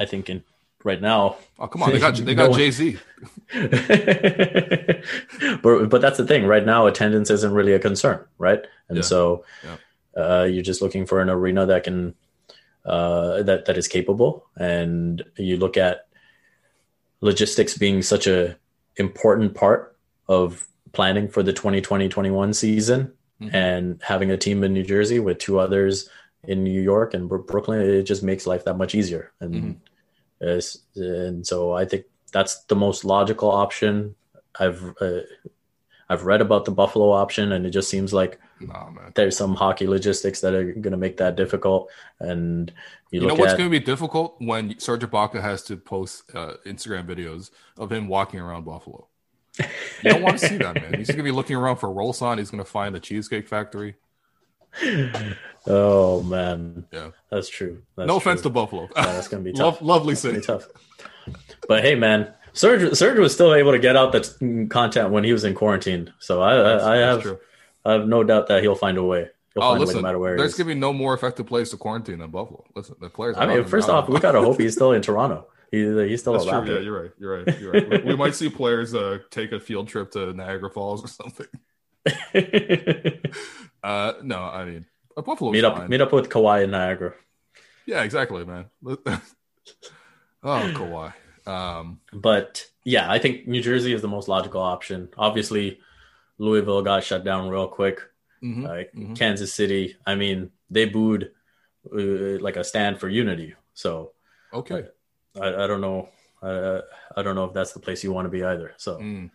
[0.00, 0.42] I think in
[0.82, 1.36] right now.
[1.58, 2.98] Oh come on, they got they got no Jay Z.
[5.62, 6.46] but but that's the thing.
[6.46, 8.64] Right now, attendance isn't really a concern, right?
[8.88, 9.02] And yeah.
[9.02, 9.76] so yeah.
[10.16, 12.14] Uh, you're just looking for an arena that can
[12.86, 16.06] uh, that that is capable, and you look at
[17.20, 18.56] logistics being such a
[18.96, 19.96] important part
[20.28, 23.54] of planning for the 2020-21 season mm-hmm.
[23.54, 26.08] and having a team in New Jersey with two others
[26.44, 29.32] in New York and Brooklyn, it just makes life that much easier.
[29.40, 29.72] And mm-hmm
[30.44, 34.14] and so I think that's the most logical option.
[34.58, 35.20] I've uh,
[36.08, 39.86] I've read about the Buffalo option, and it just seems like nah, there's some hockey
[39.86, 41.90] logistics that are going to make that difficult.
[42.20, 42.72] And
[43.10, 46.54] you, you know what's going to be difficult when Serge Ibaka has to post uh,
[46.66, 49.08] Instagram videos of him walking around Buffalo.
[49.58, 50.94] You don't want to see that, man.
[50.94, 52.38] He's going to be looking around for roll sign.
[52.38, 53.96] He's going to find the Cheesecake Factory.
[55.66, 57.82] oh man, yeah, that's true.
[57.96, 58.30] That's no true.
[58.30, 58.88] offense to Buffalo.
[58.96, 59.80] Yeah, that's gonna be tough.
[59.80, 60.66] Lo- lovely city, tough.
[61.68, 65.24] But hey, man, Serge Serge was still able to get out that mm, content when
[65.24, 66.12] he was in quarantine.
[66.18, 67.38] So I I, I have true.
[67.84, 69.28] I have no doubt that he'll find a way.
[69.54, 72.18] He'll oh, listen, no matter where there's gonna be no more effective place to quarantine
[72.18, 72.64] than Buffalo.
[72.74, 73.36] Listen, the players.
[73.38, 75.46] I mean, first off, we gotta hope he's still in Toronto.
[75.74, 76.74] He, he's still That's true.
[76.74, 77.10] Yeah, you're right.
[77.18, 77.60] You're right.
[77.60, 77.90] You're right.
[77.90, 81.46] we, we might see players uh, take a field trip to Niagara Falls or something.
[83.82, 85.52] uh, no, I mean Buffalo.
[85.52, 85.88] Meet up, fine.
[85.88, 87.14] meet up with Kawhi in Niagara.
[87.86, 88.66] Yeah, exactly, man.
[88.86, 89.22] oh,
[90.42, 91.12] Kawhi.
[91.46, 95.08] Um, but yeah, I think New Jersey is the most logical option.
[95.16, 95.80] Obviously,
[96.38, 98.00] Louisville got shut down real quick.
[98.42, 99.14] Mm-hmm, like mm-hmm.
[99.14, 101.30] Kansas City, I mean, they booed
[101.90, 103.54] uh, like a stand for unity.
[103.72, 104.12] So
[104.52, 104.84] okay,
[105.40, 106.08] I, I don't know.
[106.42, 106.80] I,
[107.16, 108.74] I don't know if that's the place you want to be either.
[108.76, 108.98] So.
[108.98, 109.30] Mm.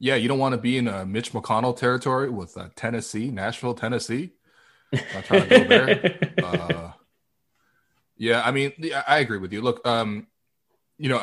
[0.00, 3.74] Yeah, you don't want to be in a Mitch McConnell territory with uh, Tennessee, Nashville,
[3.74, 4.32] Tennessee.
[4.92, 6.34] Not trying to go there.
[6.44, 6.92] uh,
[8.16, 8.72] yeah, I mean,
[9.06, 9.60] I agree with you.
[9.60, 10.26] Look, um,
[10.98, 11.18] you know,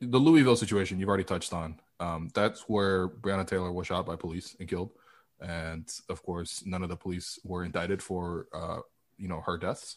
[0.00, 1.80] the Louisville situation you've already touched on.
[1.98, 4.92] Um, that's where Breonna Taylor was shot by police and killed,
[5.40, 8.80] and of course, none of the police were indicted for, uh,
[9.18, 9.96] you know, her deaths.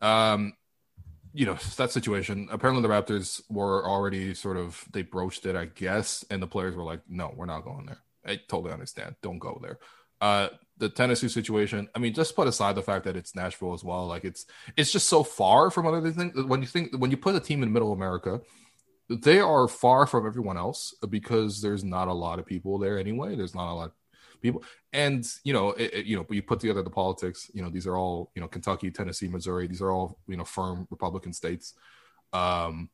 [0.00, 0.54] Um,
[1.38, 2.48] you know that situation.
[2.50, 6.74] Apparently, the Raptors were already sort of they broached it, I guess, and the players
[6.74, 9.14] were like, "No, we're not going there." I totally understand.
[9.22, 9.78] Don't go there.
[10.20, 10.48] Uh,
[10.78, 11.88] the Tennessee situation.
[11.94, 14.08] I mean, just put aside the fact that it's Nashville as well.
[14.08, 14.46] Like it's
[14.76, 16.34] it's just so far from other things.
[16.44, 18.40] When you think when you put a team in Middle America,
[19.08, 23.36] they are far from everyone else because there's not a lot of people there anyway.
[23.36, 23.92] There's not a lot
[24.40, 27.50] people, and you know, it, it, you know, you put together the politics.
[27.54, 29.66] You know, these are all you know, Kentucky, Tennessee, Missouri.
[29.66, 31.74] These are all you know, firm Republican states.
[32.32, 32.90] Um,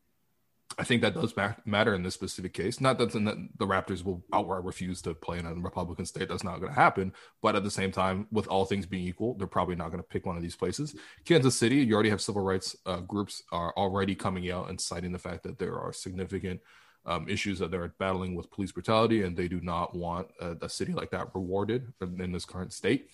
[0.77, 1.33] I think that does
[1.65, 2.81] matter in this specific case.
[2.81, 6.27] Not that the, the Raptors will outright refuse to play in a Republican state.
[6.27, 7.13] That's not going to happen.
[7.41, 10.07] But at the same time, with all things being equal, they're probably not going to
[10.07, 10.95] pick one of these places.
[11.23, 15.13] Kansas City, you already have civil rights uh, groups are already coming out and citing
[15.13, 16.59] the fact that there are significant
[17.05, 20.69] um, issues that they're battling with police brutality, and they do not want a, a
[20.69, 23.09] city like that rewarded in, this current state.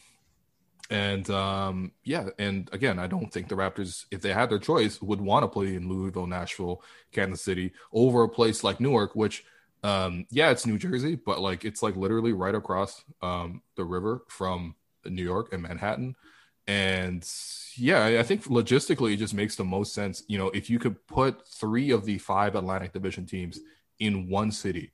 [0.90, 5.02] And um, yeah, and again, I don't think the Raptors, if they had their choice,
[5.02, 9.46] would want to play in Louisville, Nashville, Kansas City over a place like Newark, which
[9.84, 14.24] um, yeah, it's New Jersey, but like it's like literally right across um, the river
[14.28, 14.76] from
[15.06, 16.16] New York and Manhattan.
[16.68, 17.28] And
[17.76, 20.24] yeah, I think logistically it just makes the most sense.
[20.28, 23.60] You know, if you could put three of the five Atlantic Division teams
[24.02, 24.92] in one city,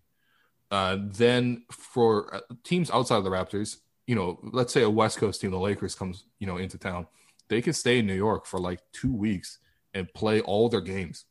[0.69, 5.17] uh, then for uh, teams outside of the Raptors, you know, let's say a West
[5.17, 7.07] Coast team, the Lakers comes, you know, into town,
[7.47, 9.59] they can stay in New York for like two weeks
[9.93, 11.25] and play all their games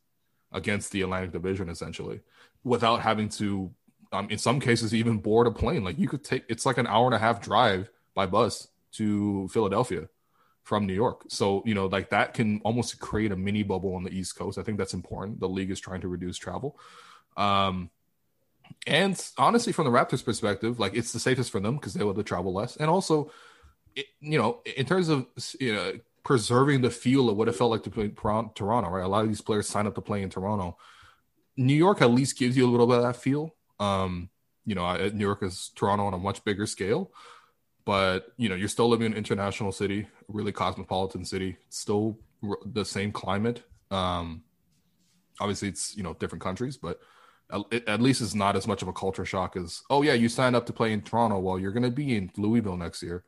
[0.51, 2.19] against the Atlantic Division essentially
[2.63, 3.71] without having to,
[4.11, 5.83] um, in some cases, even board a plane.
[5.83, 9.47] Like you could take, it's like an hour and a half drive by bus to
[9.49, 10.09] Philadelphia
[10.63, 11.25] from New York.
[11.29, 14.57] So, you know, like that can almost create a mini bubble on the East Coast.
[14.57, 15.39] I think that's important.
[15.39, 16.79] The league is trying to reduce travel.
[17.37, 17.89] Um,
[18.85, 22.11] and honestly, from the Raptors' perspective, like it's the safest for them because they will
[22.11, 22.75] have to travel less.
[22.77, 23.31] And also,
[23.95, 25.27] it, you know, in terms of
[25.59, 29.03] you know preserving the feel of what it felt like to play Toronto, right?
[29.03, 30.77] A lot of these players sign up to play in Toronto.
[31.55, 33.55] New York at least gives you a little bit of that feel.
[33.79, 34.29] Um,
[34.65, 37.11] you know, New York is Toronto on a much bigger scale,
[37.85, 41.57] but you know, you're still living in an international city, really cosmopolitan city.
[41.69, 42.19] Still
[42.65, 43.63] the same climate.
[43.89, 44.43] Um,
[45.39, 46.99] obviously, it's you know different countries, but
[47.87, 50.55] at least it's not as much of a culture shock as oh yeah you signed
[50.55, 53.23] up to play in toronto well you're going to be in louisville next year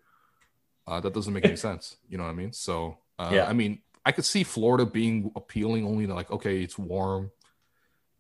[0.88, 3.54] uh, that doesn't make any sense you know what i mean so uh, yeah i
[3.54, 7.32] mean i could see florida being appealing only to like okay it's warm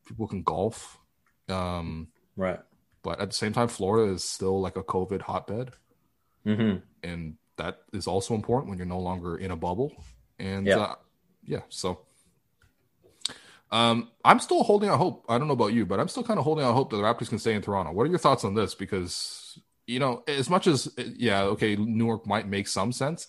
[0.07, 0.97] people can golf
[1.49, 2.59] um, right
[3.03, 5.71] But at the same time, Florida is still like a COVID hotbed,
[6.45, 6.77] mm-hmm.
[7.03, 9.91] and that is also important when you're no longer in a bubble.
[10.37, 10.95] And yeah, uh,
[11.43, 12.01] yeah so.
[13.71, 15.25] Um, I'm still holding out hope.
[15.29, 17.03] I don't know about you, but I'm still kind of holding out hope that the
[17.03, 17.91] Raptors can stay in Toronto.
[17.91, 18.73] What are your thoughts on this?
[18.73, 23.27] Because you know, as much as yeah, okay, Newark might make some sense,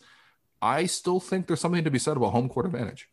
[0.60, 3.08] I still think there's something to be said about home court advantage.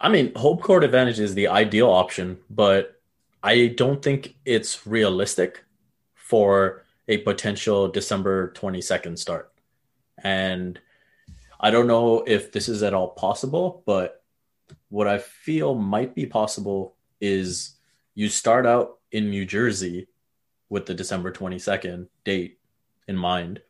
[0.00, 3.00] I mean, home court advantage is the ideal option, but
[3.42, 5.64] I don't think it's realistic
[6.14, 9.52] for a potential December 22nd start.
[10.22, 10.78] And
[11.60, 14.23] I don't know if this is at all possible, but
[14.94, 17.74] what I feel might be possible is
[18.14, 20.06] you start out in New Jersey
[20.68, 22.60] with the December 22nd date
[23.08, 23.60] in mind.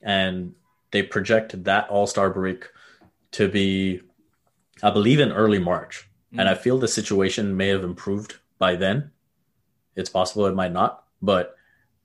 [0.00, 0.54] And
[0.92, 2.68] they project that All Star break
[3.32, 4.00] to be
[4.80, 6.08] I believe in early March.
[6.32, 6.38] Mm.
[6.38, 9.10] And I feel the situation may have improved by then.
[9.96, 11.56] It's possible it might not, but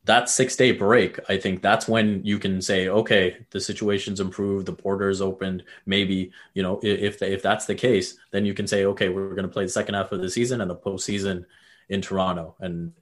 [0.06, 4.66] that six day break, I think that's when you can say, okay, the situation's improved,
[4.66, 5.64] the border's opened.
[5.86, 9.44] Maybe, you know, if if that's the case, then you can say, okay, we're going
[9.44, 11.46] to play the second half of the season and the postseason
[11.90, 12.56] in Toronto.
[12.60, 12.94] And,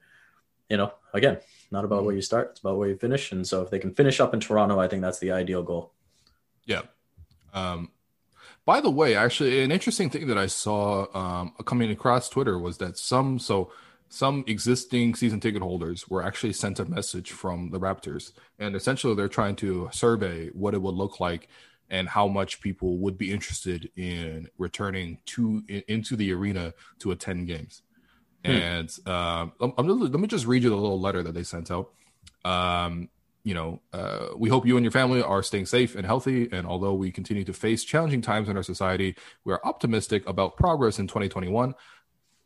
[0.68, 1.38] you know, again,
[1.70, 3.32] not about where you start, it's about where you finish.
[3.32, 5.92] And so if they can finish up in Toronto, I think that's the ideal goal.
[6.66, 6.82] Yeah.
[7.54, 7.90] Um,
[8.66, 12.76] by the way, actually, an interesting thing that I saw um, coming across Twitter was
[12.78, 13.72] that some so
[14.10, 19.14] some existing season ticket holders were actually sent a message from the Raptors, and essentially
[19.14, 21.48] they're trying to survey what it would look like
[21.88, 27.12] and how much people would be interested in returning to in, into the arena to
[27.12, 27.82] attend games.
[28.44, 28.50] Hmm.
[28.50, 31.90] And um, let me just read you the little letter that they sent out.
[32.44, 33.10] Um,
[33.42, 36.48] you know, uh, we hope you and your family are staying safe and healthy.
[36.52, 40.56] And although we continue to face challenging times in our society, we are optimistic about
[40.56, 41.74] progress in 2021.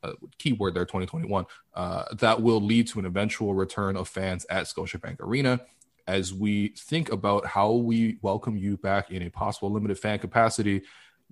[0.05, 4.64] Uh, keyword there 2021 uh, that will lead to an eventual return of fans at
[4.64, 5.61] Scotiabank Arena.
[6.07, 10.83] As we think about how we welcome you back in a possible limited fan capacity,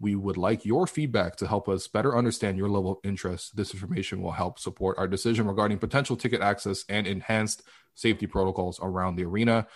[0.01, 3.55] we would like your feedback to help us better understand your level of interest.
[3.57, 7.63] This information will help support our decision regarding potential ticket access and enhanced
[7.95, 9.67] safety protocols around the arena.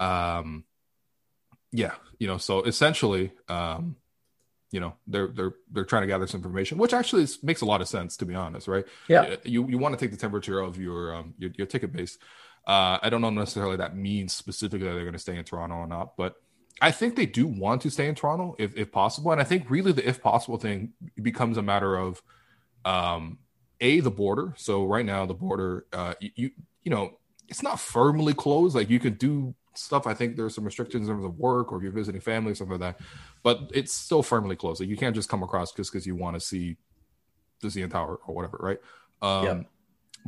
[0.00, 0.64] Um,
[1.70, 3.94] yeah, you know, so essentially, um,
[4.70, 7.66] you know, they're they're they're trying to gather some information, which actually is, makes a
[7.66, 8.84] lot of sense to be honest, right?
[9.08, 12.18] Yeah, you you want to take the temperature of your um, your, your ticket base.
[12.66, 15.76] Uh, I don't know necessarily that means specifically that they're going to stay in Toronto
[15.76, 16.36] or not, but
[16.80, 19.32] I think they do want to stay in Toronto if, if possible.
[19.32, 22.22] And I think really the if possible thing becomes a matter of
[22.84, 23.38] um
[23.80, 24.54] a the border.
[24.56, 26.50] So right now the border uh you
[26.82, 28.76] you know it's not firmly closed.
[28.76, 30.06] Like you could do stuff.
[30.06, 32.54] I think there's some restrictions in terms of work or if you're visiting family or
[32.54, 33.06] something like that.
[33.42, 34.80] But it's still firmly closed.
[34.80, 36.76] Like you can't just come across just because you want to see
[37.60, 38.78] the CN Tower or whatever, right?
[39.22, 39.62] Um, yeah.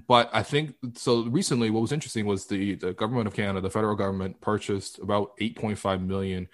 [0.09, 1.25] But I think so.
[1.25, 5.37] Recently, what was interesting was the the government of Canada, the federal government, purchased about
[5.39, 6.49] 8.5 million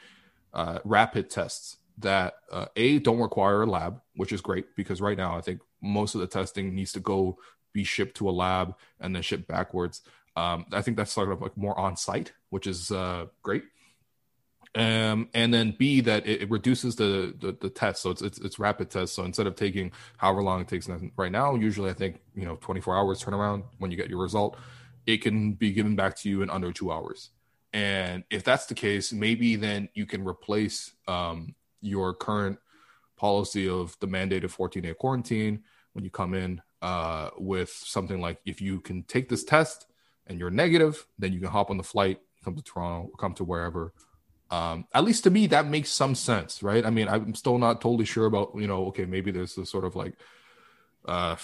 [0.53, 5.17] uh, rapid tests that uh, a don't require a lab, which is great because right
[5.17, 7.39] now I think most of the testing needs to go
[7.73, 10.03] be shipped to a lab and then shipped backwards.
[10.37, 13.65] Um, I think that's sort of like more on site, which is uh, great.
[14.75, 18.39] Um, and then B that it, it reduces the, the, the test, so it's, it's
[18.39, 19.15] it's rapid test.
[19.15, 22.57] So instead of taking however long it takes right now, usually I think you know
[22.57, 24.57] 24 hours turnaround when you get your result,
[25.07, 27.31] it can be given back to you in under two hours.
[27.73, 32.59] And if that's the case, maybe then you can replace um, your current
[33.17, 38.39] policy of the mandated 14 day quarantine when you come in uh, with something like
[38.47, 39.88] if you can take this test
[40.29, 43.45] and you're negative, then you can hop on the flight, come to Toronto, come to
[43.45, 43.93] wherever.
[44.51, 46.85] Um, at least to me, that makes some sense, right?
[46.85, 49.85] I mean, I'm still not totally sure about, you know, okay, maybe there's this sort
[49.85, 50.15] of like
[51.07, 51.37] uh,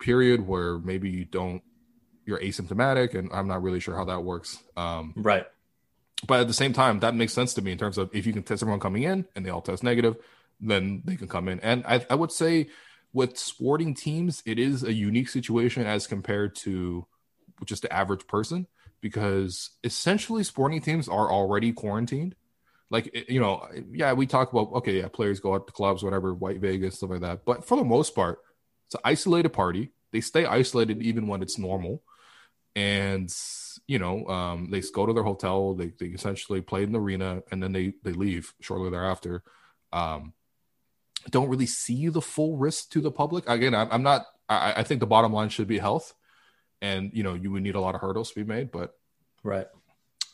[0.00, 1.62] period where maybe you don't,
[2.26, 4.58] you're asymptomatic, and I'm not really sure how that works.
[4.76, 5.46] Um, right.
[6.26, 8.32] But at the same time, that makes sense to me in terms of if you
[8.32, 10.16] can test everyone coming in and they all test negative,
[10.58, 11.60] then they can come in.
[11.60, 12.68] And I, I would say
[13.12, 17.06] with sporting teams, it is a unique situation as compared to
[17.64, 18.66] just the average person
[19.00, 22.34] because essentially sporting teams are already quarantined.
[22.90, 26.32] Like you know, yeah, we talk about okay, yeah, players go out to clubs, whatever,
[26.32, 27.44] White Vegas, stuff like that.
[27.44, 28.38] But for the most part,
[28.86, 29.92] it's an isolated party.
[30.12, 32.02] They stay isolated even when it's normal,
[32.74, 33.30] and
[33.86, 35.74] you know, um, they go to their hotel.
[35.74, 39.42] They they essentially play in the arena, and then they they leave shortly thereafter.
[39.92, 40.32] Um,
[41.30, 43.48] don't really see the full risk to the public.
[43.48, 44.26] Again, I'm, I'm not.
[44.48, 46.14] I, I think the bottom line should be health
[46.84, 48.70] and you know you would need a lot of hurdles to be made.
[48.70, 48.94] But
[49.42, 49.66] right.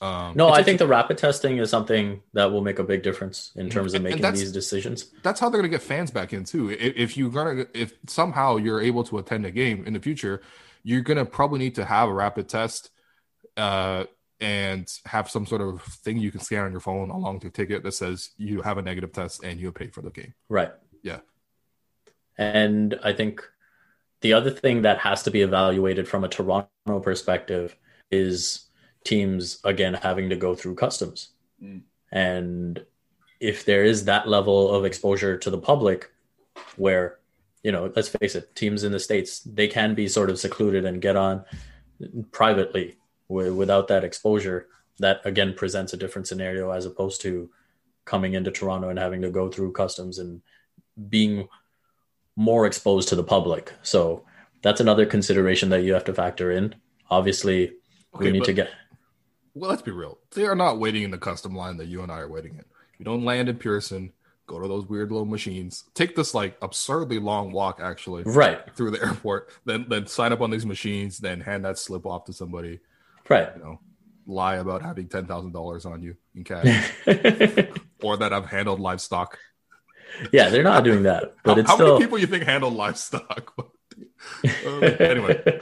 [0.03, 3.53] Um, no, I think the rapid testing is something that will make a big difference
[3.55, 5.11] in terms of making these decisions.
[5.22, 6.70] That's how they're going to get fans back in too.
[6.70, 10.40] If, if you're gonna, if somehow you're able to attend a game in the future,
[10.82, 12.90] you're gonna probably need to have a rapid test
[13.59, 14.05] uh,
[14.40, 17.53] and have some sort of thing you can scan on your phone along with your
[17.53, 20.32] ticket that says you have a negative test and you paid for the game.
[20.48, 20.72] Right.
[21.03, 21.18] Yeah.
[22.38, 23.42] And I think
[24.20, 26.68] the other thing that has to be evaluated from a Toronto
[27.02, 27.76] perspective
[28.10, 28.66] is
[29.04, 31.30] teams again having to go through customs.
[31.62, 31.82] Mm.
[32.12, 32.84] And
[33.40, 36.10] if there is that level of exposure to the public
[36.76, 37.18] where
[37.62, 40.84] you know let's face it teams in the states they can be sort of secluded
[40.84, 41.44] and get on
[42.30, 42.96] privately
[43.28, 44.68] without that exposure
[44.98, 47.50] that again presents a different scenario as opposed to
[48.04, 50.42] coming into toronto and having to go through customs and
[51.08, 51.48] being
[52.41, 53.70] more exposed to the public.
[53.82, 54.24] So
[54.62, 56.74] that's another consideration that you have to factor in.
[57.11, 57.74] Obviously
[58.14, 58.70] okay, we need to get
[59.53, 60.18] well let's be real.
[60.30, 62.64] They are not waiting in the custom line that you and i are waiting in.
[62.99, 64.14] You don't land in Pearson,
[64.47, 68.61] go to those weird little machines, take this like absurdly long walk actually, right.
[68.74, 72.24] through the airport, then then sign up on these machines, then hand that slip off
[72.24, 72.80] to somebody,
[73.28, 73.51] right?
[73.55, 73.80] You know,
[74.26, 76.91] lie about having ten thousand dollars on you in cash,
[78.03, 79.36] or that I've handled livestock.
[80.32, 81.94] Yeah, they're not doing that, but how, it's how still...
[81.94, 83.54] many people you think handle livestock?
[84.44, 85.61] uh, anyway,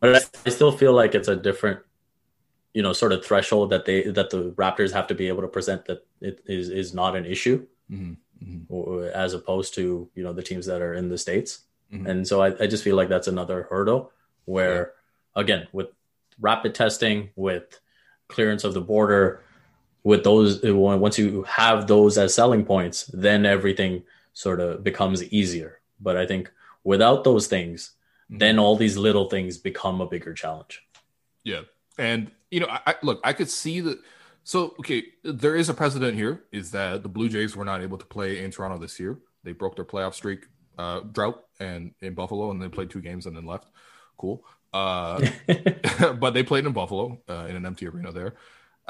[0.00, 1.80] but I still feel like it's a different
[2.74, 5.48] you know sort of threshold that they that the Raptors have to be able to
[5.48, 8.14] present that it is is not an issue, mm-hmm.
[8.44, 9.08] Mm-hmm.
[9.14, 11.60] as opposed to you know the teams that are in the states.
[11.92, 12.06] Mm-hmm.
[12.06, 14.12] And so I, I, just feel like that's another hurdle
[14.44, 14.92] where
[15.34, 15.42] yeah.
[15.42, 15.88] again with
[16.38, 17.80] rapid testing, with
[18.28, 19.42] clearance of the border,
[20.02, 25.80] with those once you have those as selling points, then everything sort of becomes easier.
[26.00, 26.50] But I think
[26.84, 27.92] without those things,
[28.30, 28.38] mm-hmm.
[28.38, 30.82] then all these little things become a bigger challenge.
[31.44, 31.62] Yeah.
[31.98, 33.98] And you know, I, look, I could see that.
[34.42, 37.98] So, okay, there is a precedent here: is that the Blue Jays were not able
[37.98, 39.18] to play in Toronto this year.
[39.44, 40.46] They broke their playoff streak
[40.78, 43.66] uh, drought and in Buffalo, and they played two games and then left.
[44.16, 44.44] Cool.
[44.72, 45.20] Uh,
[46.18, 48.34] but they played in Buffalo uh, in an empty arena there.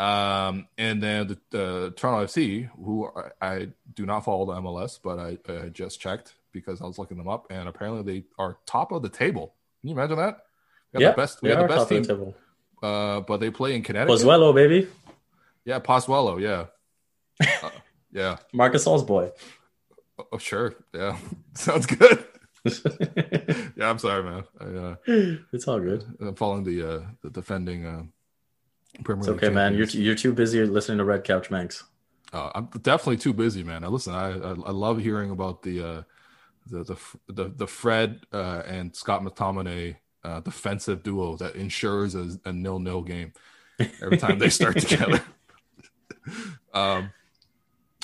[0.01, 3.11] Um, and then the, the Toronto FC, who
[3.43, 6.99] I, I, do not follow the MLS, but I, I, just checked because I was
[6.99, 9.55] looking them up, and apparently they are top of the table.
[9.83, 10.39] Can you imagine that?
[10.95, 11.43] We yeah, the best.
[11.43, 12.03] We have the best team.
[12.03, 12.35] The
[12.83, 14.21] uh, but they play in Connecticut.
[14.21, 14.89] Pozuelo, baby.
[15.67, 16.41] Yeah, Pozuelo.
[16.41, 16.67] Yeah,
[17.63, 17.71] uh,
[18.11, 18.37] yeah.
[18.55, 19.31] Marcus Gasol's boy.
[20.33, 20.77] Oh, sure.
[20.95, 21.19] Yeah,
[21.55, 22.25] sounds good.
[23.77, 24.45] yeah, I'm sorry, man.
[24.59, 24.97] I, uh,
[25.53, 26.05] it's all good.
[26.21, 28.03] I'm following the uh, the defending uh,
[29.05, 29.21] Premier.
[29.21, 29.75] It's okay, League man.
[29.75, 31.85] You're you're too busy listening to Red Couch Manx.
[32.33, 33.85] Uh, I'm definitely too busy, man.
[33.85, 34.15] I listen.
[34.15, 36.03] I I, I love hearing about the uh,
[36.67, 36.97] the the
[37.33, 43.03] the, the Fred uh, and Scott McTominay uh, defensive duo that ensures a, a nil-nil
[43.03, 43.33] game
[44.03, 45.23] every time they start together.
[46.75, 47.11] um,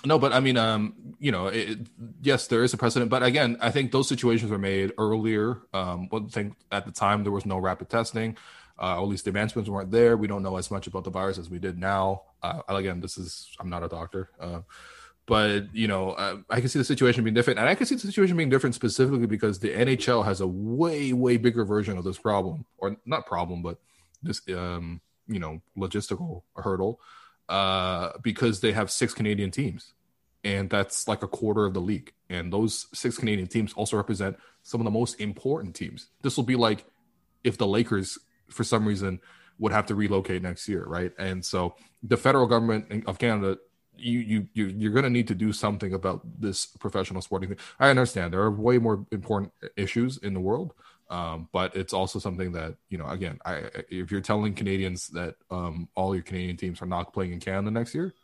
[0.05, 1.79] no, but I mean, um, you know, it,
[2.23, 5.63] yes, there is a precedent, but again, I think those situations were made earlier.
[5.73, 8.37] Um, one thing at the time there was no rapid testing,
[8.79, 10.17] uh, or at least the advancements weren't there.
[10.17, 12.23] We don't know as much about the virus as we did now.
[12.43, 14.61] Uh, again, this is I'm not a doctor, uh,
[15.27, 17.95] but you know, uh, I can see the situation being different, and I can see
[17.95, 22.05] the situation being different specifically because the NHL has a way, way bigger version of
[22.05, 23.79] this problem, or not problem, but
[24.23, 27.01] this, um, you know, logistical hurdle,
[27.49, 29.95] uh, because they have six Canadian teams,
[30.45, 34.37] and that's like a quarter of the league, and those six Canadian teams also represent
[34.63, 36.09] some of the most important teams.
[36.23, 36.85] This will be like
[37.43, 38.19] if the Lakers,
[38.49, 39.21] for some reason,
[39.59, 41.13] would have to relocate next year, right?
[41.19, 43.59] And so the federal government of Canada
[43.99, 47.59] you you you you're going to need to do something about this professional sporting thing.
[47.79, 50.75] I understand there are way more important issues in the world,
[51.11, 53.07] um, but it's also something that you know.
[53.07, 57.33] Again, I if you're telling Canadians that um, all your Canadian teams are not playing
[57.33, 58.15] in Canada next year,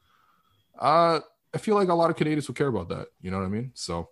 [0.78, 1.20] uh,
[1.54, 3.08] I feel like a lot of Canadians would care about that.
[3.20, 3.72] You know what I mean?
[3.74, 4.10] So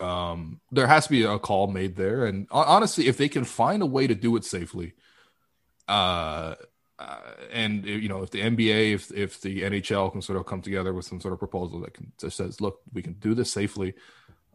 [0.00, 3.82] um, there has to be a call made there, and honestly, if they can find
[3.82, 4.94] a way to do it safely,
[5.88, 6.54] uh
[6.98, 7.18] uh,
[7.52, 10.94] and you know if the NBA, if if the NHL can sort of come together
[10.94, 13.94] with some sort of proposal that can that says, look, we can do this safely,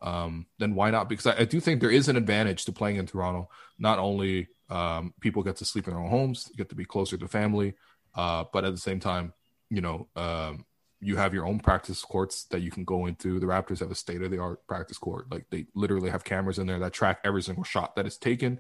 [0.02, 1.08] um, then why not?
[1.08, 3.50] Because I, I, do think there is an advantage to playing in Toronto.
[3.78, 7.16] Not only um, people get to sleep in their own homes, get to be closer
[7.18, 7.76] to family,
[8.16, 9.34] uh, but at the same time,
[9.70, 10.66] you know, um,
[11.00, 13.40] you have your own practice courts that you can go into.
[13.40, 15.32] The Raptors have a state of the art practice court.
[15.32, 18.60] Like they literally have cameras in there that track every single shot that is taken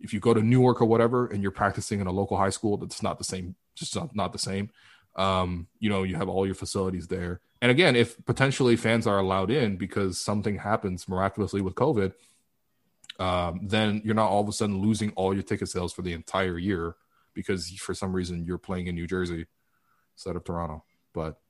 [0.00, 2.76] if you go to Newark or whatever and you're practicing in a local high school,
[2.76, 4.70] that's not the same, just not, not the same.
[5.16, 7.40] Um, you know, you have all your facilities there.
[7.60, 12.12] And again, if potentially fans are allowed in because something happens miraculously with COVID,
[13.18, 16.12] um, then you're not all of a sudden losing all your ticket sales for the
[16.12, 16.94] entire year
[17.34, 19.46] because for some reason you're playing in New Jersey
[20.14, 20.84] instead of Toronto.
[21.12, 21.40] But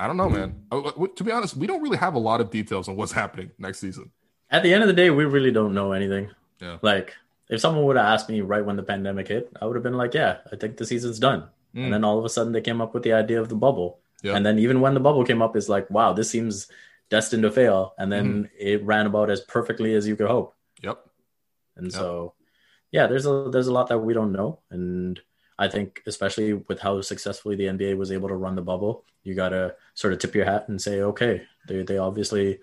[0.00, 0.62] I don't know, man.
[0.70, 3.50] Oh, to be honest, we don't really have a lot of details on what's happening
[3.58, 4.10] next season.
[4.50, 6.30] At the end of the day, we really don't know anything.
[6.60, 6.78] Yeah.
[6.80, 7.14] Like
[7.48, 9.96] if someone would have asked me right when the pandemic hit, I would have been
[9.96, 11.48] like, yeah, I think the season's done.
[11.74, 11.84] Mm.
[11.84, 14.00] And then all of a sudden they came up with the idea of the bubble.
[14.24, 16.66] And then even when the bubble came up, it's like, wow, this seems
[17.10, 17.94] destined to fail.
[17.96, 18.50] And then mm.
[18.58, 20.56] it ran about as perfectly as you could hope.
[20.82, 20.98] Yep.
[21.76, 21.92] And yep.
[21.92, 22.34] so,
[22.90, 25.20] yeah, there's a there's a lot that we don't know, and
[25.58, 29.34] I think especially with how successfully the NBA was able to run the bubble, you
[29.34, 32.60] got to sort of tip your hat and say, okay, they they obviously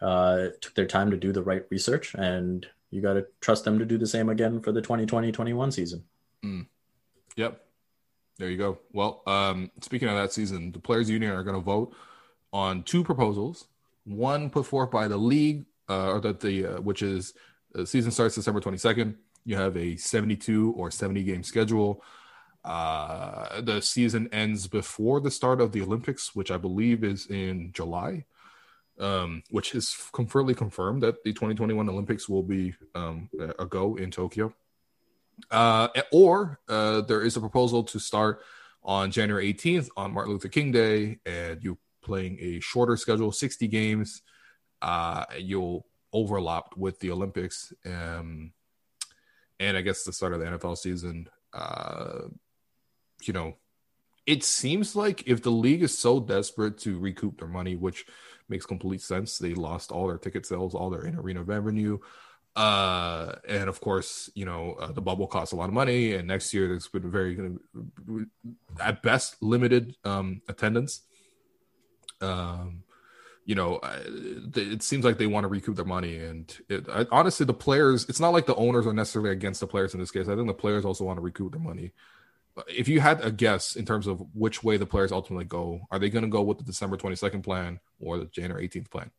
[0.00, 3.78] uh, took their time to do the right research, and you got to trust them
[3.78, 6.04] to do the same again for the 2020-21 season.
[6.44, 6.66] Mm.
[7.36, 7.60] Yep.
[8.38, 8.78] There you go.
[8.92, 11.94] Well, um, speaking of that season, the players' union are going to vote
[12.52, 13.66] on two proposals.
[14.04, 17.34] One put forth by the league, uh, or that the uh, which is
[17.72, 19.16] the season starts December 22nd.
[19.44, 22.02] You have a 72 or 70 game schedule.
[22.64, 27.72] Uh, the season ends before the start of the Olympics, which I believe is in
[27.72, 28.24] July,
[28.98, 33.28] um, which is completely confirmed that the 2021 Olympics will be um,
[33.58, 34.52] a go in Tokyo.
[35.50, 38.42] Uh, or uh, there is a proposal to start
[38.82, 43.68] on January 18th on Martin Luther King Day, and you're playing a shorter schedule, 60
[43.68, 44.22] games.
[44.82, 48.52] Uh, you'll overlap with the Olympics, um,
[49.60, 51.28] and I guess the start of the NFL season.
[51.52, 52.28] Uh,
[53.22, 53.56] you know,
[54.26, 58.04] it seems like if the league is so desperate to recoup their money, which
[58.48, 61.98] makes complete sense, they lost all their ticket sales, all their in arena revenue.
[62.56, 66.26] Uh, and of course, you know, uh, the bubble costs a lot of money, and
[66.26, 67.38] next year there's been very,
[68.80, 71.02] at best, limited um, attendance.
[72.20, 72.82] Um,
[73.44, 73.80] you know,
[74.56, 76.18] it seems like they want to recoup their money.
[76.18, 79.66] And it, I, honestly, the players, it's not like the owners are necessarily against the
[79.66, 80.28] players in this case.
[80.28, 81.92] I think the players also want to recoup their money
[82.68, 85.98] if you had a guess in terms of which way the players ultimately go, are
[85.98, 89.10] they going to go with the December 22nd plan or the January 18th plan?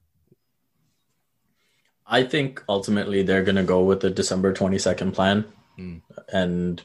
[2.06, 5.46] I think ultimately they're going to go with the December 22nd plan.
[5.78, 6.02] Mm.
[6.34, 6.82] And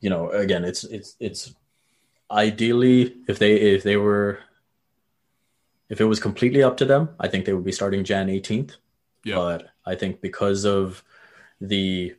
[0.00, 1.54] you know, again, it's it's it's
[2.30, 4.40] ideally if they if they were
[5.88, 8.76] if it was completely up to them, I think they would be starting Jan 18th.
[9.24, 9.36] Yeah.
[9.36, 11.04] But I think because of
[11.60, 12.14] the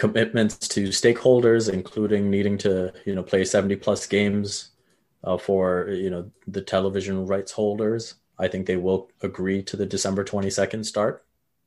[0.00, 4.70] commitments to stakeholders, including needing to you know play 70 plus games
[5.22, 8.14] uh, for you know the television rights holders.
[8.38, 11.24] I think they will agree to the December 22nd start,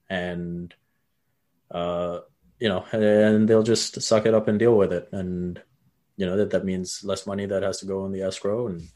[0.10, 0.74] and
[1.72, 2.22] uh,
[2.60, 5.10] you know, and they'll just suck it up and deal with it.
[5.12, 5.62] And
[6.18, 8.88] you know that that means less money that has to go in the escrow and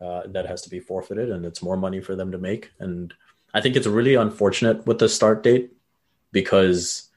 [0.00, 2.70] uh, that has to be forfeited, and it's more money for them to make.
[2.80, 3.12] And
[3.52, 5.72] I think it's really unfortunate with the start date
[6.32, 7.07] because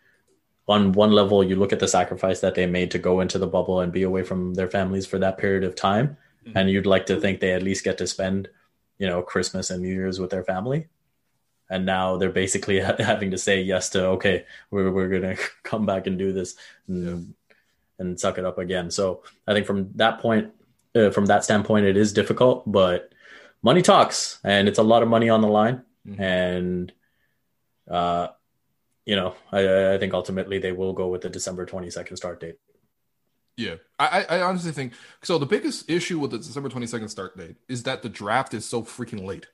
[0.67, 3.47] on one level, you look at the sacrifice that they made to go into the
[3.47, 6.57] bubble and be away from their families for that period of time, mm-hmm.
[6.57, 8.49] and you'd like to think they at least get to spend,
[8.97, 10.87] you know, Christmas and New Year's with their family.
[11.69, 16.07] And now they're basically having to say yes to okay, we're we're gonna come back
[16.07, 16.55] and do this
[16.87, 17.33] and,
[17.97, 18.91] and suck it up again.
[18.91, 20.51] So I think from that point,
[20.95, 23.13] uh, from that standpoint, it is difficult, but
[23.61, 26.21] money talks, and it's a lot of money on the line, mm-hmm.
[26.21, 26.93] and
[27.89, 28.27] uh,
[29.05, 32.55] you know, I, I think ultimately they will go with the December 22nd start date.
[33.57, 34.93] Yeah, I, I honestly think
[35.23, 35.37] so.
[35.37, 38.81] The biggest issue with the December 22nd start date is that the draft is so
[38.81, 39.47] freaking late.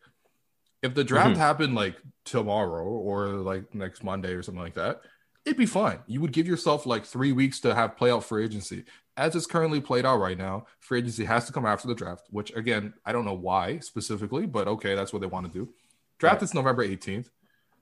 [0.84, 1.40] If the draft mm-hmm.
[1.40, 5.02] happened like tomorrow or like next Monday or something like that,
[5.46, 6.00] it'd be fine.
[6.06, 8.84] You would give yourself like three weeks to have play out free agency.
[9.18, 12.28] As it's currently played out right now, free agency has to come after the draft,
[12.30, 15.74] which again, I don't know why specifically, but okay, that's what they want to do.
[16.20, 17.30] Draft is November 18th.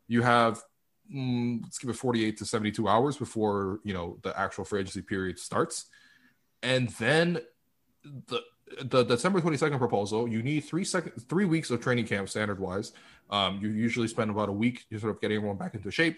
[0.07, 0.63] You have
[1.13, 5.01] mm, let's give it 48 to 72 hours before you know the actual free agency
[5.01, 5.85] period starts
[6.63, 7.39] and then
[8.27, 8.41] the
[8.83, 12.93] the December 22nd proposal, you need three second three weeks of training camp standard wise.
[13.29, 16.17] Um, you usually spend about a week just sort of getting everyone back into shape,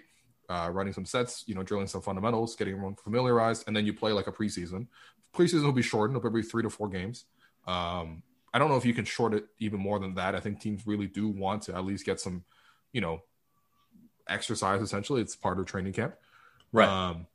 [0.50, 3.94] uh, running some sets, you know, drilling some fundamentals, getting everyone familiarized, and then you
[3.94, 4.88] play like a preseason.
[5.36, 7.26] Preseason will be shortened, it'll be three to four games.
[7.68, 8.24] Um,
[8.54, 10.34] I don't know if you can short it even more than that.
[10.34, 12.44] I think teams really do want to at least get some,
[12.94, 13.22] you know,
[14.30, 15.22] exercise essentially.
[15.22, 16.16] It's part of training camp.
[16.72, 16.88] Right.
[16.88, 17.28] Um,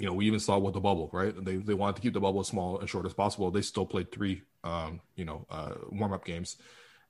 [0.00, 1.34] you know, we even saw with the bubble, right?
[1.44, 3.50] They they wanted to keep the bubble as small and short as possible.
[3.50, 6.56] They still played three, um, you know, uh, warm up games,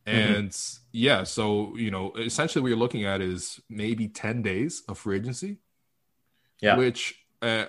[0.07, 0.19] mm-hmm.
[0.19, 0.83] and mm-hmm.
[0.91, 5.17] yeah, so you know, essentially what you're looking at is maybe ten days of free
[5.17, 5.59] agency,
[6.61, 7.67] yeah, which uh,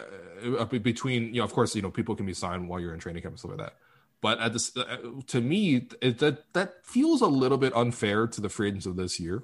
[0.58, 3.00] uh between you know, of course, you know, people can be signed while you're in
[3.00, 3.76] training camp and stuff like that.
[4.22, 8.42] But at this, uh, to me, it, that that feels a little bit unfair to
[8.42, 9.44] the free agents of this year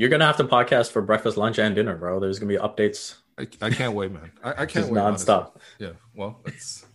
[0.00, 2.18] you're gonna have to podcast for breakfast, lunch, and dinner, bro.
[2.20, 3.16] There's gonna be updates.
[3.36, 4.32] I, I can't wait, man.
[4.42, 4.94] I, I can't wait.
[4.94, 5.50] Nonstop.
[5.50, 5.60] Honestly.
[5.78, 5.90] Yeah.
[6.14, 6.86] Well, it's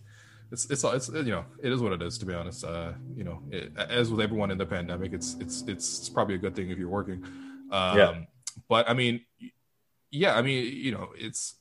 [0.51, 2.18] it's it's it's you know it is what it is.
[2.18, 5.62] To be honest, uh, you know, it, as with everyone in the pandemic, it's it's
[5.68, 7.24] it's, it's probably a good thing if you're working.
[7.70, 8.22] Um, yeah.
[8.68, 9.22] But I mean,
[10.10, 11.58] yeah, I mean, you know, it's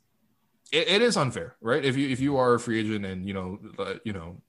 [0.73, 1.85] it, it is unfair, right?
[1.85, 3.59] If you if you are a free agent and you know
[4.03, 4.41] you know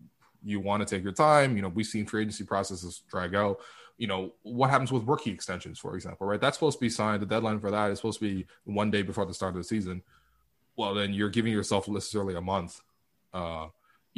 [0.46, 3.60] you want to take your time, you know we've seen free agency processes drag out.
[3.98, 6.40] You know what happens with rookie extensions, for example, right?
[6.40, 7.22] That's supposed to be signed.
[7.22, 9.64] The deadline for that is supposed to be one day before the start of the
[9.64, 10.02] season.
[10.76, 12.82] Well, then you're giving yourself necessarily a month.
[13.34, 13.68] Uh,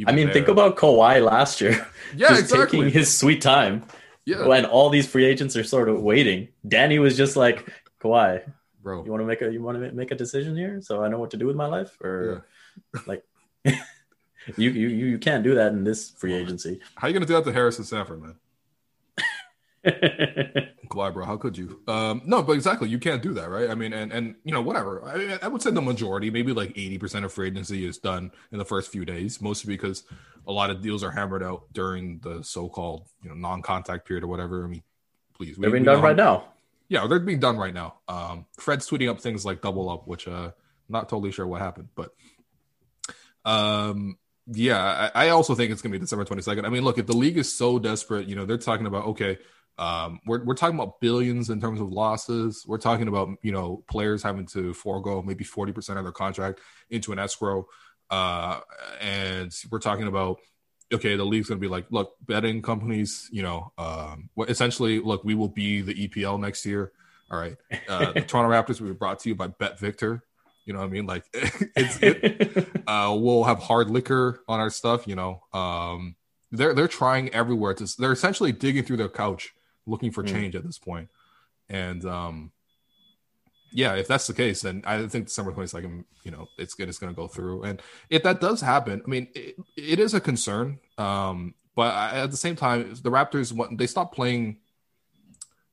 [0.05, 0.33] I mean, there.
[0.33, 1.87] think about Kawhi last year.
[2.15, 2.79] Yeah, just exactly.
[2.79, 3.85] Taking his sweet time.
[4.25, 4.45] Yeah.
[4.45, 7.71] When all these free agents are sort of waiting, Danny was just like,
[8.01, 8.41] Kawhi,
[8.81, 11.07] bro, you want to make a you want to make a decision here, so I
[11.07, 12.45] know what to do with my life, or
[12.93, 13.01] yeah.
[13.05, 13.23] like.
[14.57, 16.79] you, you you can't do that in this free agency.
[16.95, 18.35] How are you gonna do that to Harrison Sanford, man?
[19.87, 21.81] Kawhi, bro, how could you?
[21.87, 23.69] Um, no, but exactly, you can't do that, right?
[23.69, 25.03] I mean, and and you know, whatever.
[25.05, 28.31] I, I would say the majority, maybe like eighty percent of free agency is done
[28.51, 30.03] in the first few days, mostly because
[30.45, 34.27] a lot of deals are hammered out during the so-called you know non-contact period or
[34.27, 34.63] whatever.
[34.63, 34.83] I mean,
[35.33, 36.45] please, they're being we done right now.
[36.89, 37.95] Yeah, they're being done right now.
[38.07, 40.51] Um, Fred's tweeting up things like double up, which uh,
[40.89, 42.11] not totally sure what happened, but
[43.45, 44.17] um,
[44.47, 46.65] yeah, I, I also think it's gonna be December twenty second.
[46.65, 49.37] I mean, look, if the league is so desperate, you know, they're talking about okay
[49.77, 52.65] um, we're we're talking about billions in terms of losses.
[52.67, 56.61] We're talking about you know players having to forego maybe forty percent of their contract
[56.89, 57.67] into an escrow,
[58.09, 58.61] uh,
[58.99, 60.39] and we're talking about
[60.91, 65.23] okay, the league's going to be like, look, betting companies, you know, um, essentially, look,
[65.25, 66.93] we will be the EPL next year.
[67.29, 67.57] All right,
[67.89, 70.21] uh, the Toronto Raptors will be brought to you by BetVictor.
[70.65, 71.05] You know what I mean?
[71.05, 75.07] Like, it's it, uh, we'll have hard liquor on our stuff.
[75.07, 76.15] You know, um,
[76.51, 77.87] they're they're trying everywhere to.
[77.97, 79.53] They're essentially digging through their couch
[79.87, 80.29] looking for hmm.
[80.29, 80.57] change mm.
[80.57, 81.09] at this point.
[81.69, 82.51] And um,
[83.71, 86.89] yeah, if that's the case, then I think December 22nd, you know, it's good.
[86.89, 87.63] It's going to go through.
[87.63, 90.79] And if that does happen, I mean, it, it is a concern.
[90.97, 94.57] Um, but at the same time, the Raptors, they stopped playing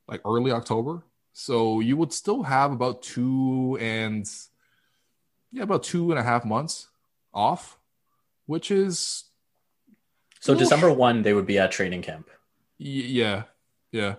[0.09, 1.03] like early October.
[1.33, 4.27] So you would still have about two and
[5.51, 6.89] yeah, about two and a half months
[7.33, 7.79] off,
[8.47, 9.25] which is
[10.41, 12.29] so December one they would be at training camp.
[12.79, 13.45] Y- yeah,
[13.95, 14.17] yeah.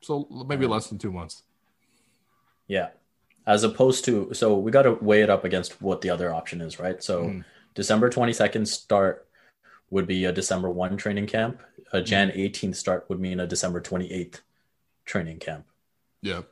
[0.00, 1.42] So maybe less than two months.
[2.66, 2.88] Yeah.
[3.46, 6.62] As opposed to, so we got to weigh it up against what the other option
[6.62, 7.02] is, right?
[7.02, 7.44] So mm.
[7.74, 9.26] December 22nd start
[9.90, 11.60] would be a December 1 training camp.
[11.92, 14.40] A Jan 18th start would mean a December 28th
[15.04, 15.66] training camp.
[16.22, 16.42] Yeah.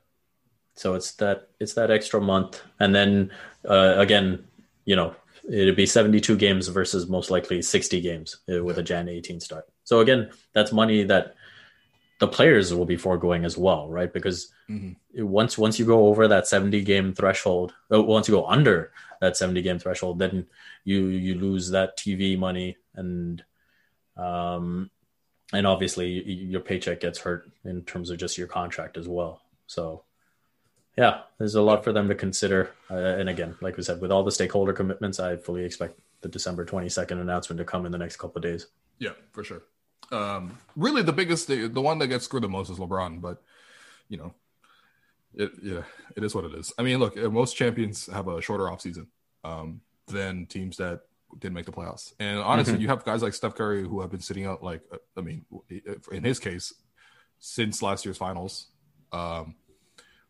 [0.75, 3.33] So it's that it's that extra month, and then
[3.69, 4.45] uh, again,
[4.85, 5.17] you know,
[5.49, 9.67] it'd be 72 games versus most likely 60 games uh, with a Jan 18 start.
[9.83, 11.35] So again, that's money that
[12.19, 14.13] the players will be foregoing as well, right?
[14.13, 14.93] Because mm-hmm.
[15.25, 19.37] once once you go over that 70 game threshold, uh, once you go under that
[19.37, 20.47] 70 game threshold, then
[20.85, 23.45] you you lose that TV money and
[24.17, 24.91] um
[25.53, 29.41] and obviously your paycheck gets hurt in terms of just your contract as well.
[29.67, 30.05] So
[30.97, 32.73] yeah, there's a lot for them to consider.
[32.91, 36.29] Uh, and again, like we said, with all the stakeholder commitments, I fully expect the
[36.29, 38.67] December 22nd announcement to come in the next couple of days.
[38.99, 39.63] Yeah, for sure.
[40.11, 43.43] Um, really, the biggest, the, the one that gets screwed the most is LeBron, but
[44.09, 44.35] you know,
[45.35, 45.83] it yeah,
[46.17, 46.73] it is what it is.
[46.79, 49.07] I mean, look, uh, most champions have a shorter offseason
[49.45, 51.03] um, than teams that
[51.39, 52.15] didn't make the playoffs.
[52.19, 52.83] And honestly, mm-hmm.
[52.83, 55.45] you have guys like Steph Curry who have been sitting out, like, uh, I mean,
[56.11, 56.73] in his case,
[57.39, 58.69] since last year's finals,
[59.13, 59.55] um,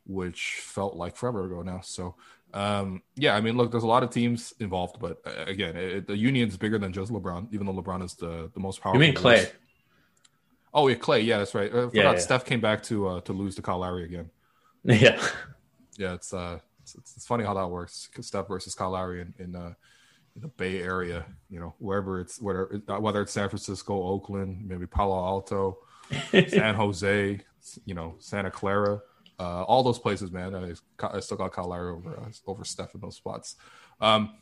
[0.05, 1.81] which felt like forever ago now.
[1.83, 2.17] So,
[2.55, 6.07] um, yeah, I mean, look, there's a lot of teams involved, but uh, again, it,
[6.07, 9.01] the union's bigger than just LeBron, even though LeBron is the, the most powerful.
[9.01, 9.49] You mean Clay?
[10.73, 11.21] Oh yeah, Clay.
[11.21, 11.69] Yeah, that's right.
[11.69, 12.19] I forgot yeah, yeah.
[12.19, 14.31] Steph came back to uh, to lose to Kyle Lowry again.
[14.85, 15.21] Yeah,
[15.99, 16.15] yeah.
[16.15, 18.09] It's uh, it's, it's funny how that works.
[18.21, 19.75] Steph versus Kyle Lowry in in, uh,
[20.37, 21.27] in the Bay Area.
[21.51, 25.79] You know, wherever it's whether uh, whether it's San Francisco, Oakland, maybe Palo Alto,
[26.31, 27.41] San Jose,
[27.85, 29.01] you know, Santa Clara.
[29.41, 30.55] Uh, all those places, man.
[30.55, 30.75] I,
[31.07, 33.57] I still got Kyle Lowry over uh, over Steph in those spots.
[34.01, 34.35] Um,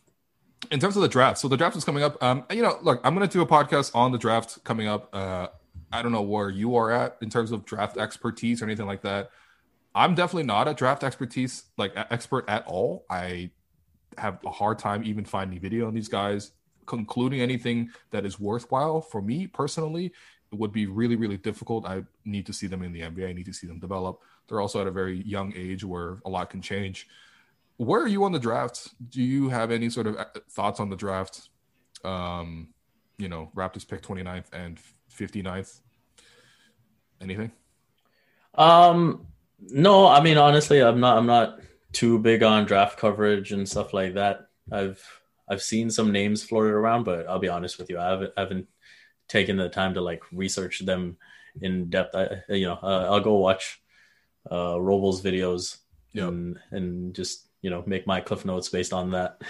[0.70, 2.22] in terms of the draft, so the draft is coming up.
[2.22, 5.14] Um, you know, look, I'm going to do a podcast on the draft coming up.
[5.14, 5.48] Uh,
[5.92, 9.02] I don't know where you are at in terms of draft expertise or anything like
[9.02, 9.30] that.
[9.94, 13.06] I'm definitely not a draft expertise like expert at all.
[13.08, 13.50] I
[14.18, 16.52] have a hard time even finding video on these guys,
[16.86, 20.12] concluding anything that is worthwhile for me personally.
[20.52, 21.86] It would be really, really difficult.
[21.86, 23.28] I need to see them in the NBA.
[23.28, 24.20] I need to see them develop.
[24.48, 27.08] They're also at a very young age where a lot can change.
[27.78, 28.94] Where are you on the draft?
[29.10, 31.48] Do you have any sort of uh, thoughts on the draft?
[32.04, 32.68] Um,
[33.18, 34.78] you know, Raptors pick 29th and
[35.14, 35.80] 59th?
[37.20, 37.50] Anything?
[38.54, 39.26] Um,
[39.60, 41.18] no, I mean honestly, I'm not.
[41.18, 41.60] I'm not
[41.92, 44.48] too big on draft coverage and stuff like that.
[44.70, 45.02] I've
[45.48, 48.40] I've seen some names floated around, but I'll be honest with you, I haven't, I
[48.40, 48.66] haven't
[49.28, 51.16] taken the time to like research them
[51.60, 52.14] in depth.
[52.14, 53.80] I, you know, uh, I'll go watch
[54.50, 55.78] uh, Robles videos
[56.12, 56.28] yep.
[56.28, 59.42] and and just you know make my cliff notes based on that.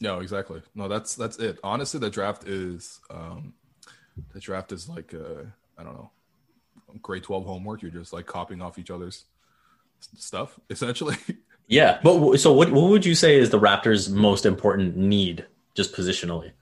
[0.00, 0.62] No, exactly.
[0.74, 1.58] No, that's that's it.
[1.64, 3.54] Honestly, the draft is um
[4.32, 5.42] the draft is like uh
[5.76, 6.10] I don't know
[7.02, 7.82] grade 12 homework.
[7.82, 9.24] You're just like copying off each other's
[10.16, 11.16] stuff, essentially.
[11.68, 12.00] Yeah.
[12.02, 16.52] But so what, what would you say is the Raptors' most important need just positionally?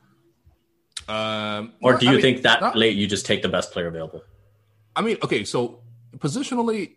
[1.08, 3.70] Um, or do you I mean, think that not, late you just take the best
[3.70, 4.24] player available?
[4.96, 5.78] I mean, okay, so
[6.18, 6.96] positionally,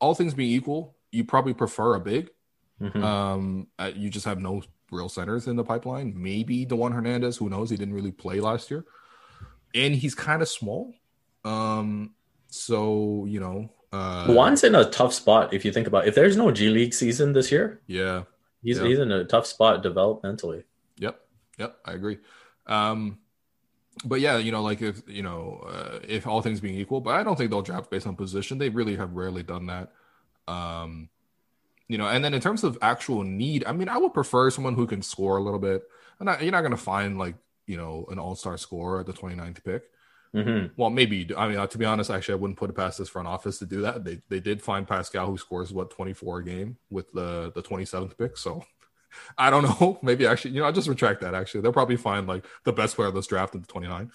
[0.00, 2.30] all things being equal, you probably prefer a big.
[2.80, 3.02] Mm-hmm.
[3.02, 6.12] Um, you just have no real centers in the pipeline.
[6.16, 7.70] Maybe Dewan Hernandez, who knows?
[7.70, 8.84] He didn't really play last year,
[9.74, 10.94] and he's kind of small.
[11.44, 12.14] Um,
[12.48, 16.04] so you know, uh, Juan's in a tough spot if you think about.
[16.04, 16.08] It.
[16.08, 18.24] If there's no G League season this year, yeah,
[18.62, 18.86] he's yeah.
[18.86, 20.64] he's in a tough spot developmentally.
[20.98, 21.20] Yep,
[21.58, 22.18] yep, I agree.
[22.66, 23.18] Um,
[24.04, 27.14] but yeah, you know, like if you know, uh, if all things being equal, but
[27.14, 28.58] I don't think they'll draft based on position.
[28.58, 29.92] They really have rarely done that.
[30.46, 31.08] Um,
[31.88, 34.74] you know, and then in terms of actual need, I mean, I would prefer someone
[34.74, 35.82] who can score a little bit.
[36.18, 37.36] And not, you're not going to find like
[37.66, 39.84] you know an all star scorer at the 29th pick.
[40.34, 40.74] Mm-hmm.
[40.76, 41.28] Well, maybe.
[41.36, 43.58] I mean, uh, to be honest, actually, I wouldn't put it past this front office
[43.60, 44.04] to do that.
[44.04, 48.18] They they did find Pascal, who scores what 24 a game with the the 27th
[48.18, 48.36] pick.
[48.36, 48.62] So
[49.38, 49.98] I don't know.
[50.02, 51.34] Maybe actually, you know, I'll just retract that.
[51.34, 54.10] Actually, they'll probably find like the best player of this draft in the 29.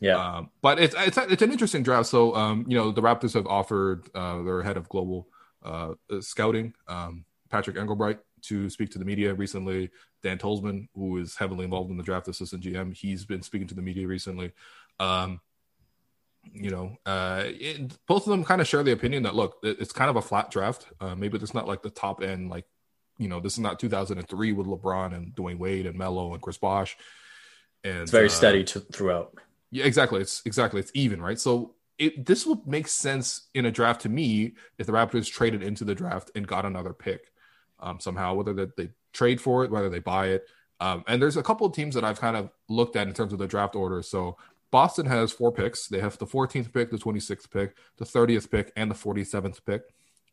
[0.00, 0.16] Yeah.
[0.16, 2.08] Um, but it's, it's it's an interesting draft.
[2.08, 5.28] So um, you know, the Raptors have offered uh, their head of global
[5.64, 9.90] uh, scouting, um, Patrick Engelbrecht, to speak to the media recently.
[10.22, 13.74] Dan Tolzman, who is heavily involved in the draft, assistant GM, he's been speaking to
[13.74, 14.52] the media recently.
[14.98, 15.40] Um,
[16.52, 19.78] you know, uh, it, both of them kind of share the opinion that look, it,
[19.80, 20.86] it's kind of a flat draft.
[21.00, 22.64] Uh, maybe it's not like the top end, like
[23.18, 26.58] you know, this is not 2003 with LeBron and Dwyane Wade and Melo and Chris
[26.58, 26.96] Bosh.
[27.84, 29.34] And it's very uh, steady to, throughout.
[29.70, 30.20] Yeah, exactly.
[30.20, 31.38] It's exactly it's even, right?
[31.38, 35.62] So it this would make sense in a draft to me if the Raptors traded
[35.62, 37.32] into the draft and got another pick
[37.80, 40.46] um, somehow, whether they, they trade for it, whether they buy it.
[40.80, 43.32] Um, and there's a couple of teams that I've kind of looked at in terms
[43.32, 44.02] of the draft order.
[44.02, 44.36] So
[44.70, 45.88] Boston has four picks.
[45.88, 49.82] They have the 14th pick, the 26th pick, the 30th pick, and the 47th pick.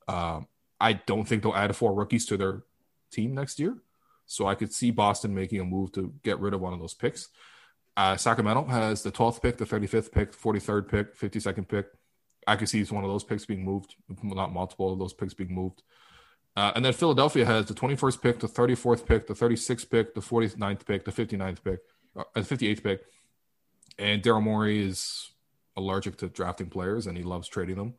[0.08, 0.48] Um,
[0.80, 2.64] I don't think they'll add four rookies to their
[3.16, 3.78] team next year.
[4.26, 6.94] So I could see Boston making a move to get rid of one of those
[6.94, 7.30] picks.
[7.98, 11.86] Uh, Sacramento has the 12th pick, the 35th pick, 43rd pick, 52nd pick.
[12.48, 15.54] I could see one of those picks being moved, not multiple of those picks being
[15.54, 15.82] moved.
[16.56, 20.22] Uh, and then Philadelphia has the 21st pick, the 34th pick, the 36th pick, the
[20.22, 21.80] 49th pick, the 59th pick,
[22.16, 23.02] uh, the 58th pick,
[23.98, 25.32] and Daryl Morey is
[25.76, 27.94] allergic to drafting players and he loves trading them,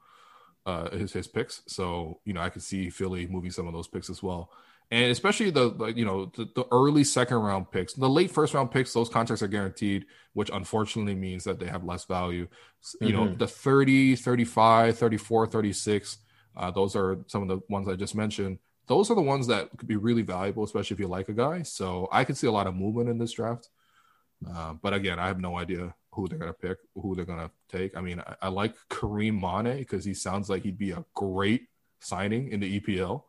[0.64, 1.62] uh, his his picks.
[1.66, 4.50] So you know, I could see Philly moving some of those picks as well,
[4.90, 8.54] and especially the, the you know the, the, early second round picks, the late first
[8.54, 8.92] round picks.
[8.92, 12.46] Those contracts are guaranteed, which unfortunately means that they have less value.
[13.00, 13.16] You mm-hmm.
[13.16, 16.18] know, the 30, 35, 34, 36.
[16.56, 18.58] Uh, those are some of the ones I just mentioned.
[18.86, 21.62] Those are the ones that could be really valuable, especially if you like a guy.
[21.62, 23.68] So I could see a lot of movement in this draft.
[24.48, 27.40] Uh, but again, I have no idea who they're going to pick, who they're going
[27.40, 27.96] to take.
[27.96, 31.68] I mean, I, I like Karim Mane because he sounds like he'd be a great
[32.00, 33.24] signing in the EPL.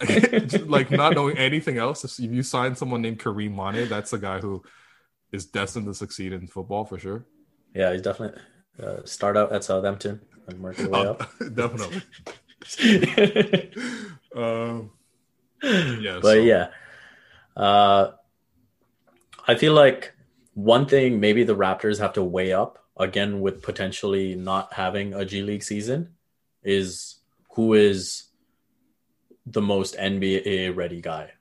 [0.66, 4.40] like not knowing anything else, if you sign someone named Karim Mane, that's a guy
[4.40, 4.62] who
[5.32, 7.26] is destined to succeed in football for sure.
[7.74, 8.40] Yeah, he's definitely
[8.82, 11.18] uh, start out at Southampton and work his way oh, up.
[11.54, 12.02] definitely.
[14.36, 14.90] um,
[15.62, 16.32] yeah, but so.
[16.34, 16.68] yeah.
[17.56, 18.12] Uh,
[19.46, 20.14] I feel like
[20.54, 25.24] one thing maybe the Raptors have to weigh up again with potentially not having a
[25.24, 26.14] G League season
[26.62, 27.16] is
[27.54, 28.24] who is
[29.46, 31.32] the most NBA ready guy.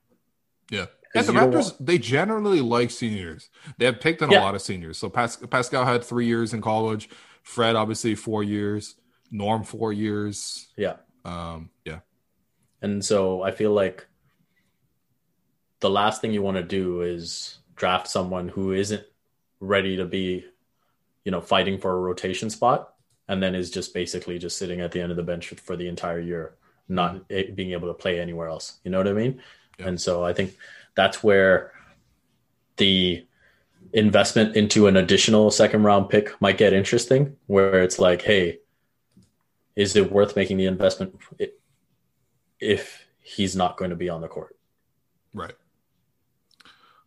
[0.69, 0.87] Yeah.
[1.15, 3.49] And the Raptors, they generally like seniors.
[3.77, 4.41] They have picked on yeah.
[4.41, 4.97] a lot of seniors.
[4.97, 7.09] So Pas- Pascal had three years in college.
[7.43, 8.95] Fred, obviously, four years.
[9.29, 10.67] Norm, four years.
[10.75, 10.95] Yeah.
[11.23, 11.99] Um, yeah.
[12.81, 14.07] And so I feel like
[15.79, 19.03] the last thing you want to do is draft someone who isn't
[19.59, 20.45] ready to be,
[21.25, 22.93] you know, fighting for a rotation spot,
[23.27, 25.87] and then is just basically just sitting at the end of the bench for the
[25.87, 26.55] entire year,
[26.87, 28.79] not being able to play anywhere else.
[28.83, 29.41] You know what I mean?
[29.79, 29.87] Yeah.
[29.87, 30.55] And so I think
[30.95, 31.71] that's where
[32.77, 33.25] the
[33.93, 38.59] investment into an additional second round pick might get interesting, where it's like, hey,
[39.75, 41.15] is it worth making the investment
[42.59, 44.55] if he's not going to be on the court?
[45.33, 45.55] Right.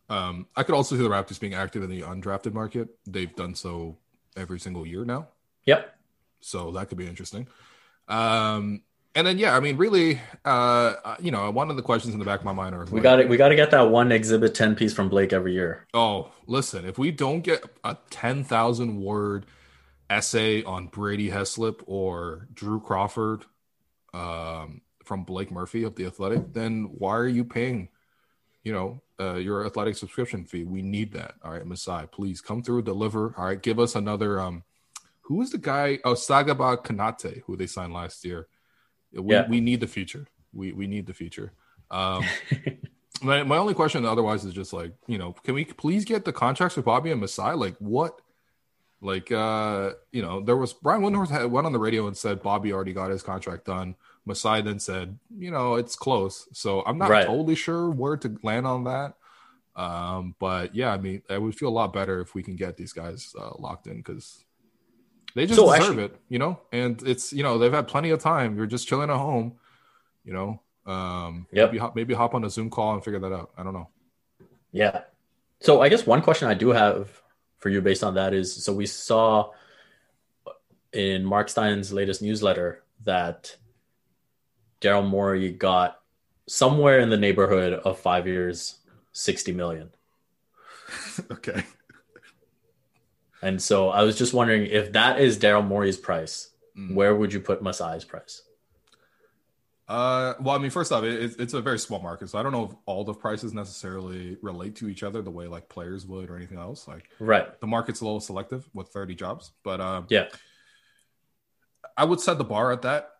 [0.08, 2.88] Um, I could also see the Raptors being active in the undrafted market.
[3.06, 3.98] They've done so
[4.36, 5.28] every single year now.
[5.64, 5.96] Yep.
[6.40, 7.48] So that could be interesting.
[8.06, 8.82] Um,
[9.16, 12.24] and then yeah, I mean, really, uh, you know, one of the questions in the
[12.24, 13.28] back of my mind are we got it.
[13.28, 15.86] We got to get that one exhibit ten piece from Blake every year.
[15.92, 19.46] Oh, listen, if we don't get a ten thousand word
[20.08, 23.44] essay on Brady Heslip or Drew Crawford
[24.14, 27.88] um, from Blake Murphy of the Athletic, then why are you paying
[28.66, 30.64] you know, uh, your athletic subscription fee.
[30.64, 31.34] We need that.
[31.44, 33.32] All right, Masai, please come through, deliver.
[33.38, 34.40] All right, give us another.
[34.40, 34.64] Um,
[35.20, 36.00] who was the guy?
[36.04, 38.48] Oh, Sagaba Konate, who they signed last year.
[39.16, 39.48] We, yeah.
[39.48, 40.26] we need the future.
[40.52, 41.52] We we need the future.
[41.90, 42.24] Um,
[43.22, 46.32] my my only question otherwise is just like you know, can we please get the
[46.32, 47.54] contracts with Bobby and Masai?
[47.54, 48.20] Like what?
[49.00, 52.42] Like uh, you know, there was Brian Windhorst had went on the radio and said
[52.42, 53.94] Bobby already got his contract done.
[54.24, 56.48] Masai then said, you know, it's close.
[56.52, 57.26] So I'm not right.
[57.26, 59.14] totally sure where to land on that.
[59.76, 62.76] Um, but yeah, I mean, I would feel a lot better if we can get
[62.76, 64.44] these guys uh, locked in because
[65.36, 66.58] they just so deserve actually, it, you know.
[66.72, 68.56] And it's you know they've had plenty of time.
[68.56, 69.52] You're just chilling at home,
[70.24, 70.60] you know.
[70.86, 71.72] Um, yep.
[71.72, 73.50] maybe, maybe hop on a Zoom call and figure that out.
[73.56, 73.90] I don't know.
[74.72, 75.02] Yeah.
[75.60, 77.10] So I guess one question I do have
[77.58, 79.50] for you based on that is so we saw
[80.94, 83.54] in Mark Stein's latest newsletter that
[84.80, 86.00] Daryl Morey got
[86.48, 88.78] somewhere in the neighborhood of five years,
[89.12, 89.90] 60 million.
[91.30, 91.62] okay.
[93.46, 96.92] And so I was just wondering if that is Daryl Morey's price, mm.
[96.92, 98.42] where would you put Masai's price?
[99.86, 102.50] Uh, well, I mean, first off, it, it's a very small market, so I don't
[102.50, 106.28] know if all the prices necessarily relate to each other the way like players would
[106.28, 106.88] or anything else.
[106.88, 110.24] Like, right, the market's a little selective with thirty jobs, but um, yeah,
[111.96, 113.10] I would set the bar at that.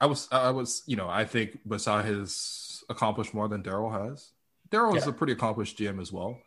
[0.00, 4.30] I was, I was, you know, I think Masai has accomplished more than Daryl has.
[4.70, 6.38] Daryl is a pretty accomplished GM as well.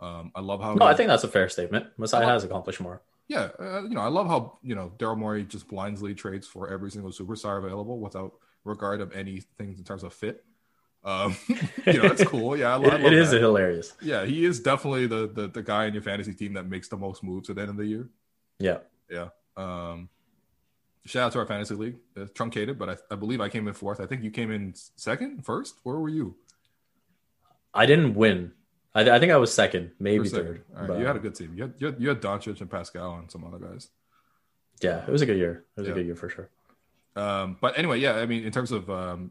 [0.00, 0.74] Um, I love how.
[0.74, 1.86] No, he, I think that's a fair statement.
[1.96, 3.02] Masai has accomplished more.
[3.28, 6.68] Yeah, uh, you know, I love how you know Daryl Morey just blindly trades for
[6.68, 8.32] every single superstar available without
[8.64, 10.44] regard of any things in terms of fit.
[11.04, 11.36] Um,
[11.86, 12.56] you know, that's cool.
[12.56, 13.94] Yeah, I, love, it, it is hilarious.
[14.02, 16.96] Yeah, he is definitely the, the the guy in your fantasy team that makes the
[16.96, 18.08] most moves at the end of the year.
[18.58, 18.78] Yeah,
[19.10, 19.28] yeah.
[19.56, 20.08] Um,
[21.04, 23.74] shout out to our fantasy league, uh, truncated, but I, I believe I came in
[23.74, 24.00] fourth.
[24.00, 25.76] I think you came in second, first.
[25.82, 26.36] Where were you?
[27.72, 28.52] I didn't win.
[28.94, 30.46] I, I think I was second, maybe second.
[30.46, 30.64] third.
[30.72, 31.52] Right, but, you had a good team.
[31.54, 33.88] You had, you had you had Doncic and Pascal and some other guys.
[34.80, 35.64] Yeah, it was a good year.
[35.76, 35.92] It was yeah.
[35.92, 36.50] a good year for sure.
[37.16, 39.30] Um, but anyway, yeah, I mean, in terms of, um,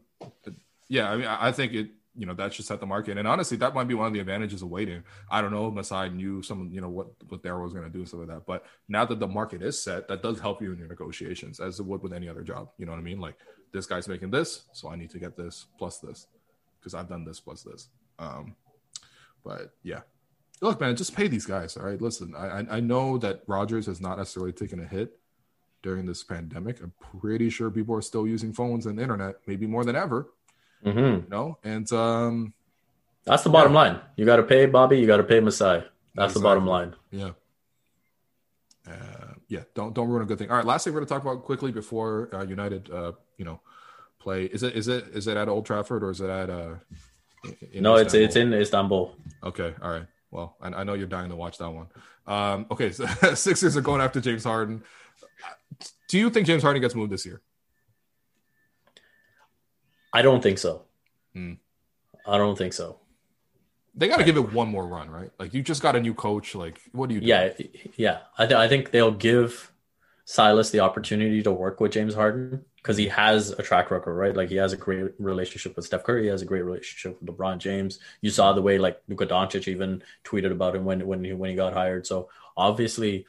[0.88, 3.18] yeah, I mean, I think it, you know, that should set the market.
[3.18, 5.02] And honestly, that might be one of the advantages of waiting.
[5.30, 7.90] I don't know if Masai knew some, you know, what, what Daryl was going to
[7.90, 8.46] do and stuff like that.
[8.46, 11.80] But now that the market is set, that does help you in your negotiations as
[11.80, 12.70] it would with any other job.
[12.78, 13.20] You know what I mean?
[13.20, 13.36] Like
[13.72, 16.26] this guy's making this, so I need to get this plus this
[16.78, 17.88] because I've done this plus this.
[18.18, 18.56] Um,
[19.44, 20.00] but yeah,
[20.60, 21.76] look, man, just pay these guys.
[21.76, 22.00] All right.
[22.00, 25.20] Listen, I, I know that Rogers has not necessarily taken a hit,
[25.82, 26.80] during this pandemic.
[26.82, 30.28] I'm pretty sure people are still using phones and internet, maybe more than ever.
[30.84, 30.98] Mm-hmm.
[30.98, 32.54] You know, and um,
[33.24, 33.78] that's the bottom yeah.
[33.78, 34.00] line.
[34.16, 34.98] You got to pay Bobby.
[34.98, 35.84] You got to pay Masai.
[36.14, 36.32] That's exactly.
[36.32, 36.94] the bottom line.
[37.10, 37.30] Yeah.
[38.86, 39.60] Uh, yeah.
[39.74, 40.50] Don't don't ruin a good thing.
[40.50, 40.64] All right.
[40.64, 43.60] Last thing we're going to talk about quickly before uh, United, uh, you know,
[44.18, 44.44] play.
[44.44, 46.48] Is it is it is it at Old Trafford or is it at?
[47.44, 47.98] Uh, no, Istanbul?
[47.98, 49.14] it's it's in Istanbul.
[49.42, 49.74] Okay.
[49.82, 50.06] All right.
[50.30, 51.86] Well, I, I know you're dying to watch that one.
[52.26, 54.82] Um, okay, so Sixers are going after James Harden.
[56.08, 57.40] Do you think James Harden gets moved this year?
[60.12, 60.82] I don't think so.
[61.34, 61.54] Hmm.
[62.26, 62.98] I don't think so.
[63.94, 65.30] They got to give it one more run, right?
[65.38, 66.54] Like you just got a new coach.
[66.54, 67.20] Like what do you?
[67.20, 67.26] Do?
[67.26, 67.52] Yeah,
[67.96, 68.18] yeah.
[68.38, 69.72] I, th- I think they'll give
[70.24, 74.34] Silas the opportunity to work with James Harden because he has a track record, right?
[74.34, 76.24] Like he has a great relationship with Steph Curry.
[76.24, 77.98] He has a great relationship with LeBron James.
[78.22, 81.50] You saw the way like Luka Doncic even tweeted about him when when he when
[81.50, 82.06] he got hired.
[82.06, 83.26] So obviously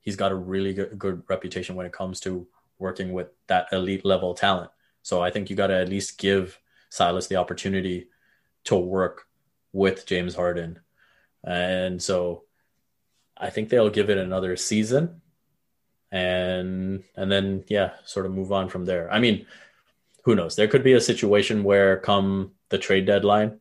[0.00, 2.46] he's got a really good, good reputation when it comes to
[2.78, 4.70] working with that elite level talent.
[5.02, 6.58] So I think you got to at least give
[6.90, 8.08] Silas the opportunity
[8.64, 9.26] to work
[9.72, 10.78] with James Harden.
[11.42, 12.44] And so
[13.36, 15.22] I think they'll give it another season
[16.12, 19.10] and and then yeah, sort of move on from there.
[19.10, 19.46] I mean,
[20.22, 20.54] who knows?
[20.54, 23.60] There could be a situation where come the trade deadline,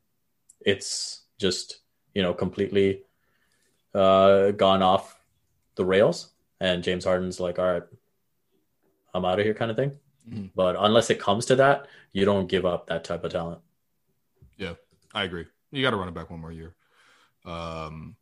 [0.59, 1.79] it's just,
[2.13, 3.01] you know, completely
[3.95, 5.17] uh, gone off
[5.75, 7.83] the rails and James Harden's like, all right,
[9.13, 9.97] I'm out of here kind of thing.
[10.29, 10.47] Mm-hmm.
[10.55, 13.61] But unless it comes to that, you don't give up that type of talent.
[14.57, 14.73] Yeah,
[15.13, 15.45] I agree.
[15.71, 16.75] You got to run it back one more year.
[17.45, 18.15] Um,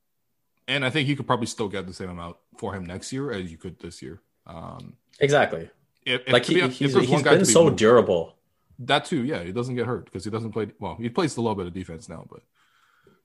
[0.70, 3.32] and I think you could probably still get the same amount for him next year
[3.32, 4.22] as you could this year.
[4.46, 5.70] Um, exactly.
[6.06, 8.36] If, if, like he, be, he's, he's been so moved, durable.
[8.78, 9.44] That too, yeah.
[9.44, 10.68] He doesn't get hurt because he doesn't play.
[10.80, 12.42] Well, he plays a little bit of defense now, but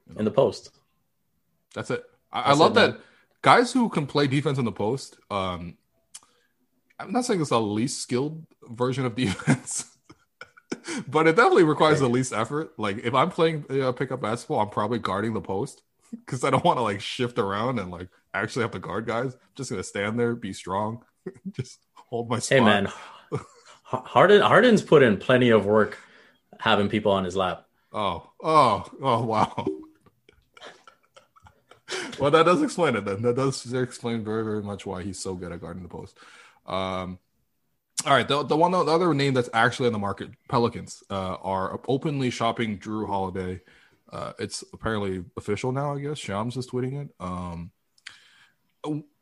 [0.08, 0.70] you know, in the post.
[1.74, 2.02] That's it.
[2.32, 3.00] I, that's I love it, that
[3.42, 5.18] guys who can play defense in the post.
[5.30, 5.76] Um,
[6.98, 9.94] I'm not saying it's the least skilled version of defense,
[11.06, 12.72] but it definitely requires the least effort.
[12.78, 15.82] Like if I'm playing uh, pickup basketball, I'm probably guarding the post
[16.26, 19.34] because I don't want to like shift around and like actually have to guard guys.
[19.34, 21.04] I'm just gonna stand there, be strong,
[21.52, 22.58] just hold my spot.
[22.58, 22.88] Hey man,
[23.82, 25.98] Harden Harden's put in plenty of work
[26.58, 27.66] having people on his lap.
[27.92, 29.66] Oh, oh, oh, wow.
[32.18, 33.04] well, that does explain it.
[33.04, 36.18] Then that does explain very, very much why he's so good at guarding the post.
[36.66, 37.18] Um,
[38.04, 41.36] all right, the the one the other name that's actually in the market, Pelicans, uh,
[41.36, 43.60] are openly shopping Jrue Holiday.
[44.14, 45.94] Uh, it's apparently official now.
[45.94, 47.08] I guess Shams is tweeting it.
[47.18, 47.72] Um,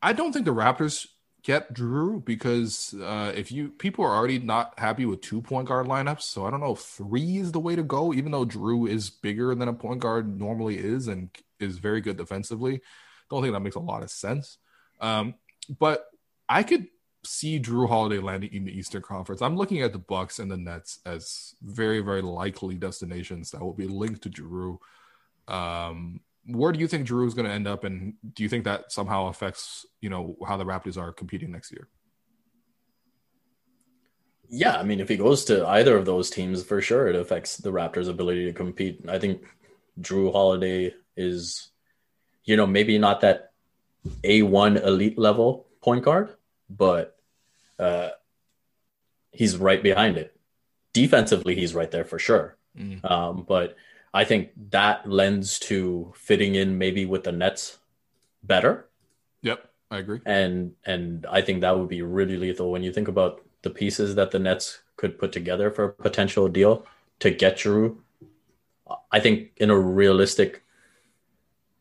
[0.03, 1.07] I don't think the Raptors
[1.43, 5.87] get Jrue because uh, if you people are already not happy with two point guard
[5.87, 8.13] lineups, so I don't know if three is the way to go.
[8.13, 12.19] Even though Jrue is bigger than a point guard normally is and is very good
[12.19, 12.83] defensively,
[13.31, 14.59] don't think that makes a lot of sense.
[15.01, 15.37] Um,
[15.79, 16.07] but
[16.51, 16.87] I could
[17.25, 19.43] see Jrue Holiday landing in the Eastern Conference.
[19.43, 23.75] I'm looking at the Bucks and the Nets as very very likely destinations that will
[23.75, 24.79] be linked to Jrue.
[25.53, 28.65] Um, where do you think Jrue is going to end up, and do you think
[28.65, 31.89] that somehow affects you know how the Raptors are competing next year?
[34.49, 37.57] Yeah, I mean, if he goes to either of those teams, for sure, it affects
[37.57, 39.01] the Raptors' ability to compete.
[39.09, 39.47] I think
[40.01, 41.71] Jrue Holiday is,
[42.45, 43.53] you know, maybe not that
[44.25, 46.35] a one elite level point guard,
[46.77, 47.17] but
[47.79, 48.11] uh,
[49.31, 50.37] he's right behind it.
[50.93, 52.57] Defensively, he's right there for sure.
[52.79, 53.09] Mm.
[53.11, 53.77] Um, but
[54.15, 57.79] I think that lends to fitting in maybe with the Nets
[58.43, 58.89] better.
[59.43, 60.21] Yep, I agree.
[60.27, 64.15] And and I think that would be really lethal when you think about the pieces
[64.17, 66.87] that the Nets could put together for a potential deal
[67.21, 67.97] to get Jrue.
[69.11, 70.63] I think in a realistic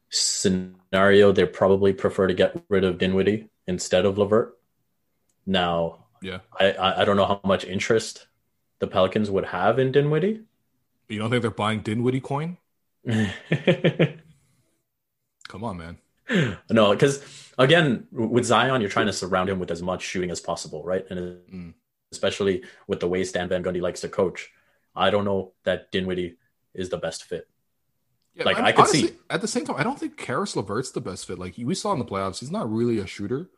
[0.09, 4.57] scenario, they probably prefer to get rid of Dinwiddie instead of LeVert.
[5.45, 8.27] Now, yeah, I I don't know how much interest
[8.79, 10.41] the Pelicans would have in Dinwiddie.
[11.07, 12.57] You don't think they're buying Dinwiddie coin?
[15.47, 15.97] Come on, man.
[16.69, 17.23] No, because
[17.57, 21.05] again, with Zion, you're trying to surround him with as much shooting as possible, right?
[21.09, 21.19] And
[21.51, 21.73] mm.
[22.11, 24.49] especially with the way Stan Van Gundy likes to coach,
[24.95, 26.37] I don't know that Dinwiddie
[26.73, 27.47] is the best fit.
[28.33, 29.13] Yeah, like I, I could honestly, see.
[29.29, 31.37] At the same time, I don't think Caris LeVert's the best fit.
[31.37, 33.49] Like we saw in the playoffs, he's not really a shooter.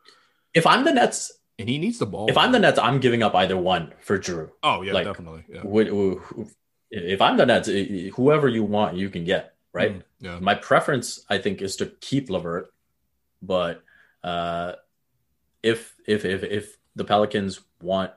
[0.52, 2.28] If I'm the Nets, and he needs the ball.
[2.28, 4.50] If I'm the Nets, I'm giving up either one for Jrue.
[4.62, 5.44] Oh yeah, like, definitely.
[5.48, 5.62] Yeah.
[5.64, 6.18] Would, would,
[6.90, 7.68] if I'm the Nets,
[8.14, 9.98] whoever you want, you can get right.
[9.98, 10.38] Mm, yeah.
[10.40, 12.72] My preference, I think, is to keep LeVert,
[13.42, 13.82] but
[14.22, 14.72] uh,
[15.62, 18.12] if if if if the Pelicans want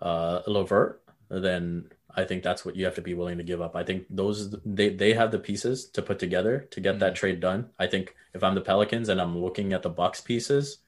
[0.00, 3.76] uh, LeVert, then I think that's what you have to be willing to give up.
[3.76, 7.14] I think those they they have the pieces to put together to get mm that
[7.14, 7.70] trade done.
[7.78, 10.78] I think if I'm the Pelicans and I'm looking at the Bucks pieces,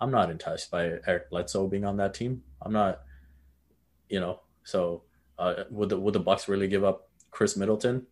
[0.00, 2.42] I'm not enticed by Eric Bledsoe being on that team.
[2.60, 3.00] I'm not,
[4.08, 5.02] you know, so
[5.38, 8.06] uh, would the would the Bucks really give up Khris Middleton?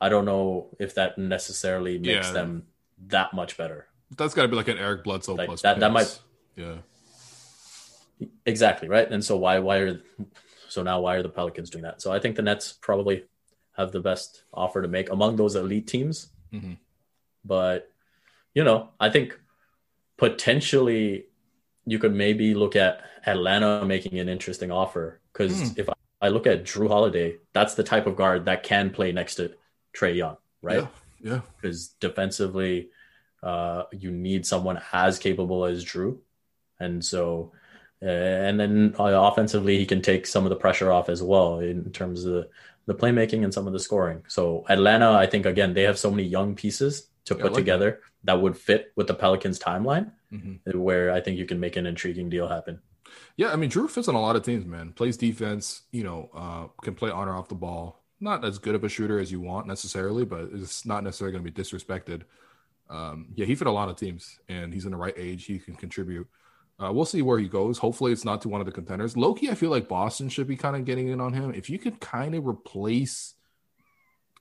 [0.00, 2.32] I don't know if that necessarily makes yeah.
[2.32, 2.66] them
[3.08, 3.86] that much better.
[4.16, 5.62] That's got to be like an Eric Bledsoe like plus.
[5.62, 6.18] That that might.
[6.56, 6.76] Yeah.
[8.46, 10.00] Exactly right, and so why why are
[10.68, 12.02] so now why are the Pelicans doing that?
[12.02, 13.24] So I think the Nets probably
[13.76, 16.30] have the best offer to make among those elite teams.
[16.52, 16.74] Mm-hmm.
[17.44, 17.92] But
[18.54, 19.38] you know, I think
[20.18, 21.26] potentially
[21.86, 25.78] you could maybe look at Atlanta making an interesting offer because mm.
[25.78, 25.88] if
[26.20, 29.54] I look at Jrue Holiday, that's the type of guard that can play next to
[29.96, 30.86] Trae Young, right?
[31.20, 31.40] Yeah.
[31.56, 32.90] Because defensively,
[33.42, 36.18] uh, you need someone as capable as Jrue,
[36.80, 37.52] and so,
[38.02, 41.60] uh, and then uh, offensively, he can take some of the pressure off as well
[41.60, 42.48] in terms of the,
[42.86, 44.22] the playmaking and some of the scoring.
[44.28, 48.00] So Atlanta, I think again, they have so many young pieces to put like together
[48.24, 48.34] that.
[48.34, 48.42] that.
[48.42, 50.78] would fit with the Pelicans timeline, mm-hmm.
[50.78, 52.80] where I think you can make an intriguing deal happen.
[53.36, 54.92] Yeah, I mean, Jrue fits on a lot of teams, man.
[54.92, 58.02] Plays defense, you know, uh, can play on or off the ball.
[58.20, 61.44] Not as good of a shooter as you want necessarily, but it's not necessarily going
[61.44, 62.22] to be disrespected.
[62.90, 65.44] Um, yeah, he fit a lot of teams, and he's in the right age.
[65.44, 66.26] He can contribute.
[66.82, 67.78] Uh, we'll see where he goes.
[67.78, 69.16] Hopefully, it's not to one of the contenders.
[69.16, 71.52] Loki, I feel like Boston should be kind of getting in on him.
[71.54, 73.34] If you could kind of replace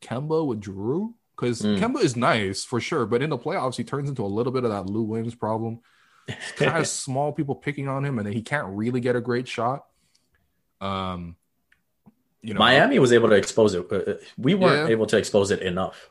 [0.01, 1.79] Kemba with Jrue, because mm.
[1.79, 4.63] Kemba is nice for sure, but in the playoffs, he turns into a little bit
[4.63, 5.79] of that Lou Williams problem
[6.55, 9.47] kind of small people picking on him, and then he can't really get a great
[9.47, 9.85] shot.
[10.81, 11.35] Um,
[12.41, 13.91] you know, Miami was able to expose it.
[13.91, 16.09] Uh, we weren't yeah, able to expose it enough.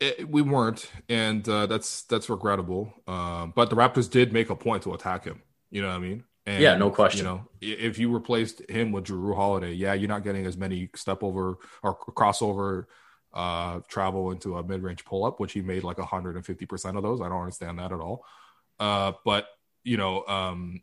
[0.00, 2.92] It, we weren't, and uh, that's that's regrettable.
[3.06, 5.42] Um, but the Raptors did make a point to attack him.
[5.70, 6.24] You know what I mean?
[6.46, 7.18] And, yeah, no question.
[7.18, 10.90] You know, if you replaced him with Jrue Holiday, yeah, you're not getting as many
[10.94, 12.84] step over or crossover
[13.34, 17.02] uh, travel into a mid range pull up, which he made like 150 percent of
[17.02, 17.20] those.
[17.20, 18.24] I don't understand that at all.
[18.78, 19.48] Uh, but
[19.82, 20.82] you know, um,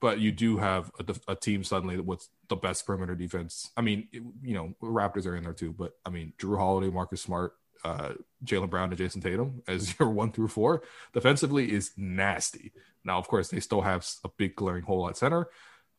[0.00, 3.70] but you do have a, a, team suddenly with the best perimeter defense.
[3.76, 6.90] I mean, it, you know, Raptors are in there too, but I mean, Jrue Holiday,
[6.90, 8.12] Marcus Smart, uh,
[8.44, 10.82] Jaylen Brown, and Jayson Tatum as your one through four
[11.12, 12.72] defensively is nasty.
[13.04, 15.48] Now, of course, they still have a big glaring hole at center,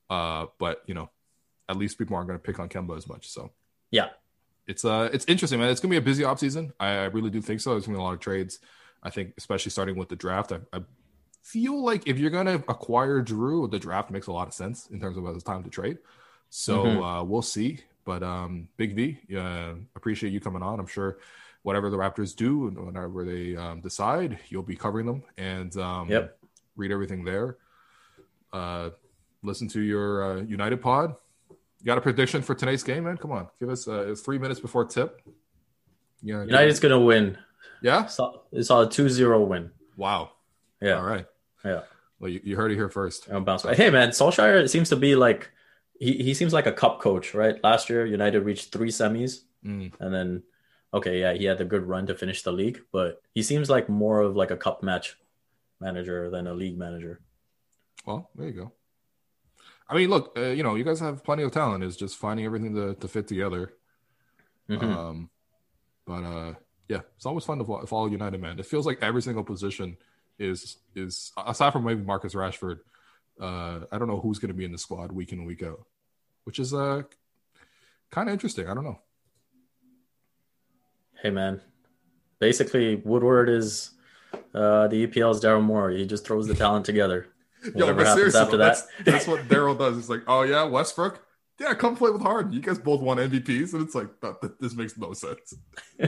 [0.10, 1.10] uh, but you know,
[1.68, 3.28] at least people aren't going to pick on Kemba as much.
[3.30, 3.51] So,
[3.89, 4.10] yeah,
[4.68, 5.70] it's uh it's interesting, man.
[5.70, 6.74] It's gonna be a busy off season.
[6.80, 7.72] I, I really do think so.
[7.72, 8.59] There's gonna be a lot of trades.
[9.01, 10.53] I think, especially starting with the draft.
[10.53, 10.82] I, I
[11.41, 14.99] feel like if you're gonna acquire Jrue, the draft makes a lot of sense in
[14.99, 15.97] terms of it's time to trade.
[16.49, 17.03] So mm-hmm.
[17.03, 17.80] uh, we'll see.
[18.05, 20.80] But um, Big V, yeah, appreciate you coming on.
[20.80, 21.20] I'm sure
[21.64, 26.09] whatever the Raptors do and whenever they um, decide, you'll be covering them and um,
[26.09, 26.38] yep.
[26.76, 27.57] read everything there.
[28.51, 28.89] Uh,
[29.41, 31.16] listen to your uh, United pod.
[31.84, 33.17] You got a prediction for tonight's game, man?
[33.17, 35.21] Come on, give us uh, three minutes before tip.
[36.21, 37.38] Yeah, United's gonna win.
[37.81, 39.69] Yeah, it's a 2-0 win.
[39.97, 40.31] Wow.
[40.81, 40.93] Yeah.
[40.93, 41.25] All right.
[41.65, 41.81] Yeah.
[42.19, 43.27] Well, you, you heard it here first.
[43.27, 43.75] Back.
[43.75, 45.51] Hey, man, Solskjaer seems to be like
[45.99, 47.61] he, he seems like a cup coach, right?
[47.61, 49.91] Last year, United reached three semis, mm.
[49.99, 50.43] and then
[50.93, 53.89] okay, yeah, he had a good run to finish the league, but he seems like
[53.89, 55.17] more of like a cup match
[55.81, 57.19] manager than a league manager.
[58.05, 58.71] Well, there you go.
[59.88, 61.84] I mean, look, uh, you know, you guys have plenty of talent.
[61.84, 63.73] It's just finding everything to, to fit together.
[64.69, 64.91] Mm-hmm.
[64.91, 65.29] Um,
[66.05, 66.53] but uh,
[66.88, 68.59] yeah, it's always fun to follow United, man.
[68.59, 69.97] It feels like every single position
[70.39, 72.79] is is aside from maybe Marcus Rashford.
[73.39, 75.63] Uh, I don't know who's going to be in the squad week in and week
[75.63, 75.86] out,
[76.43, 77.03] which is uh
[78.11, 78.67] kind of interesting.
[78.67, 78.99] I don't know.
[81.21, 81.61] Hey man,
[82.39, 83.91] basically Woodward is
[84.53, 85.99] uh, the EPL's Daryl Morey.
[85.99, 87.27] He just throws the talent together.
[87.76, 88.66] Yo, but seriously, after that.
[88.66, 89.97] that's, that's what Daryl does.
[89.97, 91.22] It's like, oh yeah, Westbrook,
[91.59, 92.51] yeah, come play with Harden.
[92.51, 95.53] You guys both won MVPs, and it's like that, that, this makes no sense.
[95.99, 96.05] you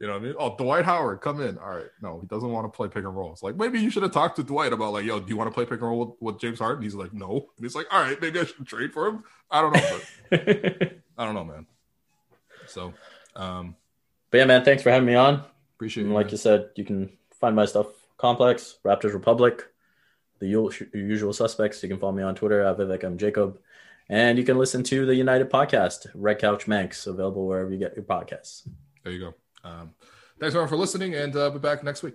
[0.00, 0.34] know what I mean?
[0.38, 1.58] Oh, Dwight Howard, come in.
[1.58, 3.32] All right, no, he doesn't want to play pick and roll.
[3.32, 5.48] It's like maybe you should have talked to Dwight about like, yo, do you want
[5.48, 6.82] to play pick and roll with, with James Harden?
[6.82, 7.30] He's like, no.
[7.30, 9.24] And he's like, all right, maybe I should trade for him.
[9.50, 10.40] I don't know, but
[11.18, 11.66] I don't know, man.
[12.66, 12.92] So,
[13.36, 13.76] um,
[14.30, 15.44] but yeah, man, thanks for having me on.
[15.76, 16.10] Appreciate it.
[16.10, 16.32] Like man.
[16.32, 17.86] you said, you can find my stuff
[18.18, 19.64] complex Raptors Republic
[20.40, 20.48] the
[20.92, 21.82] usual suspects.
[21.82, 23.16] You can follow me on Twitter at Vivek M.
[23.18, 23.58] Jacob.
[24.08, 27.94] And you can listen to the United podcast, Red Couch Manx, available wherever you get
[27.94, 28.68] your podcasts.
[29.04, 29.34] There you go.
[29.62, 29.94] Um,
[30.40, 32.14] thanks everyone for listening, and uh, be back next week.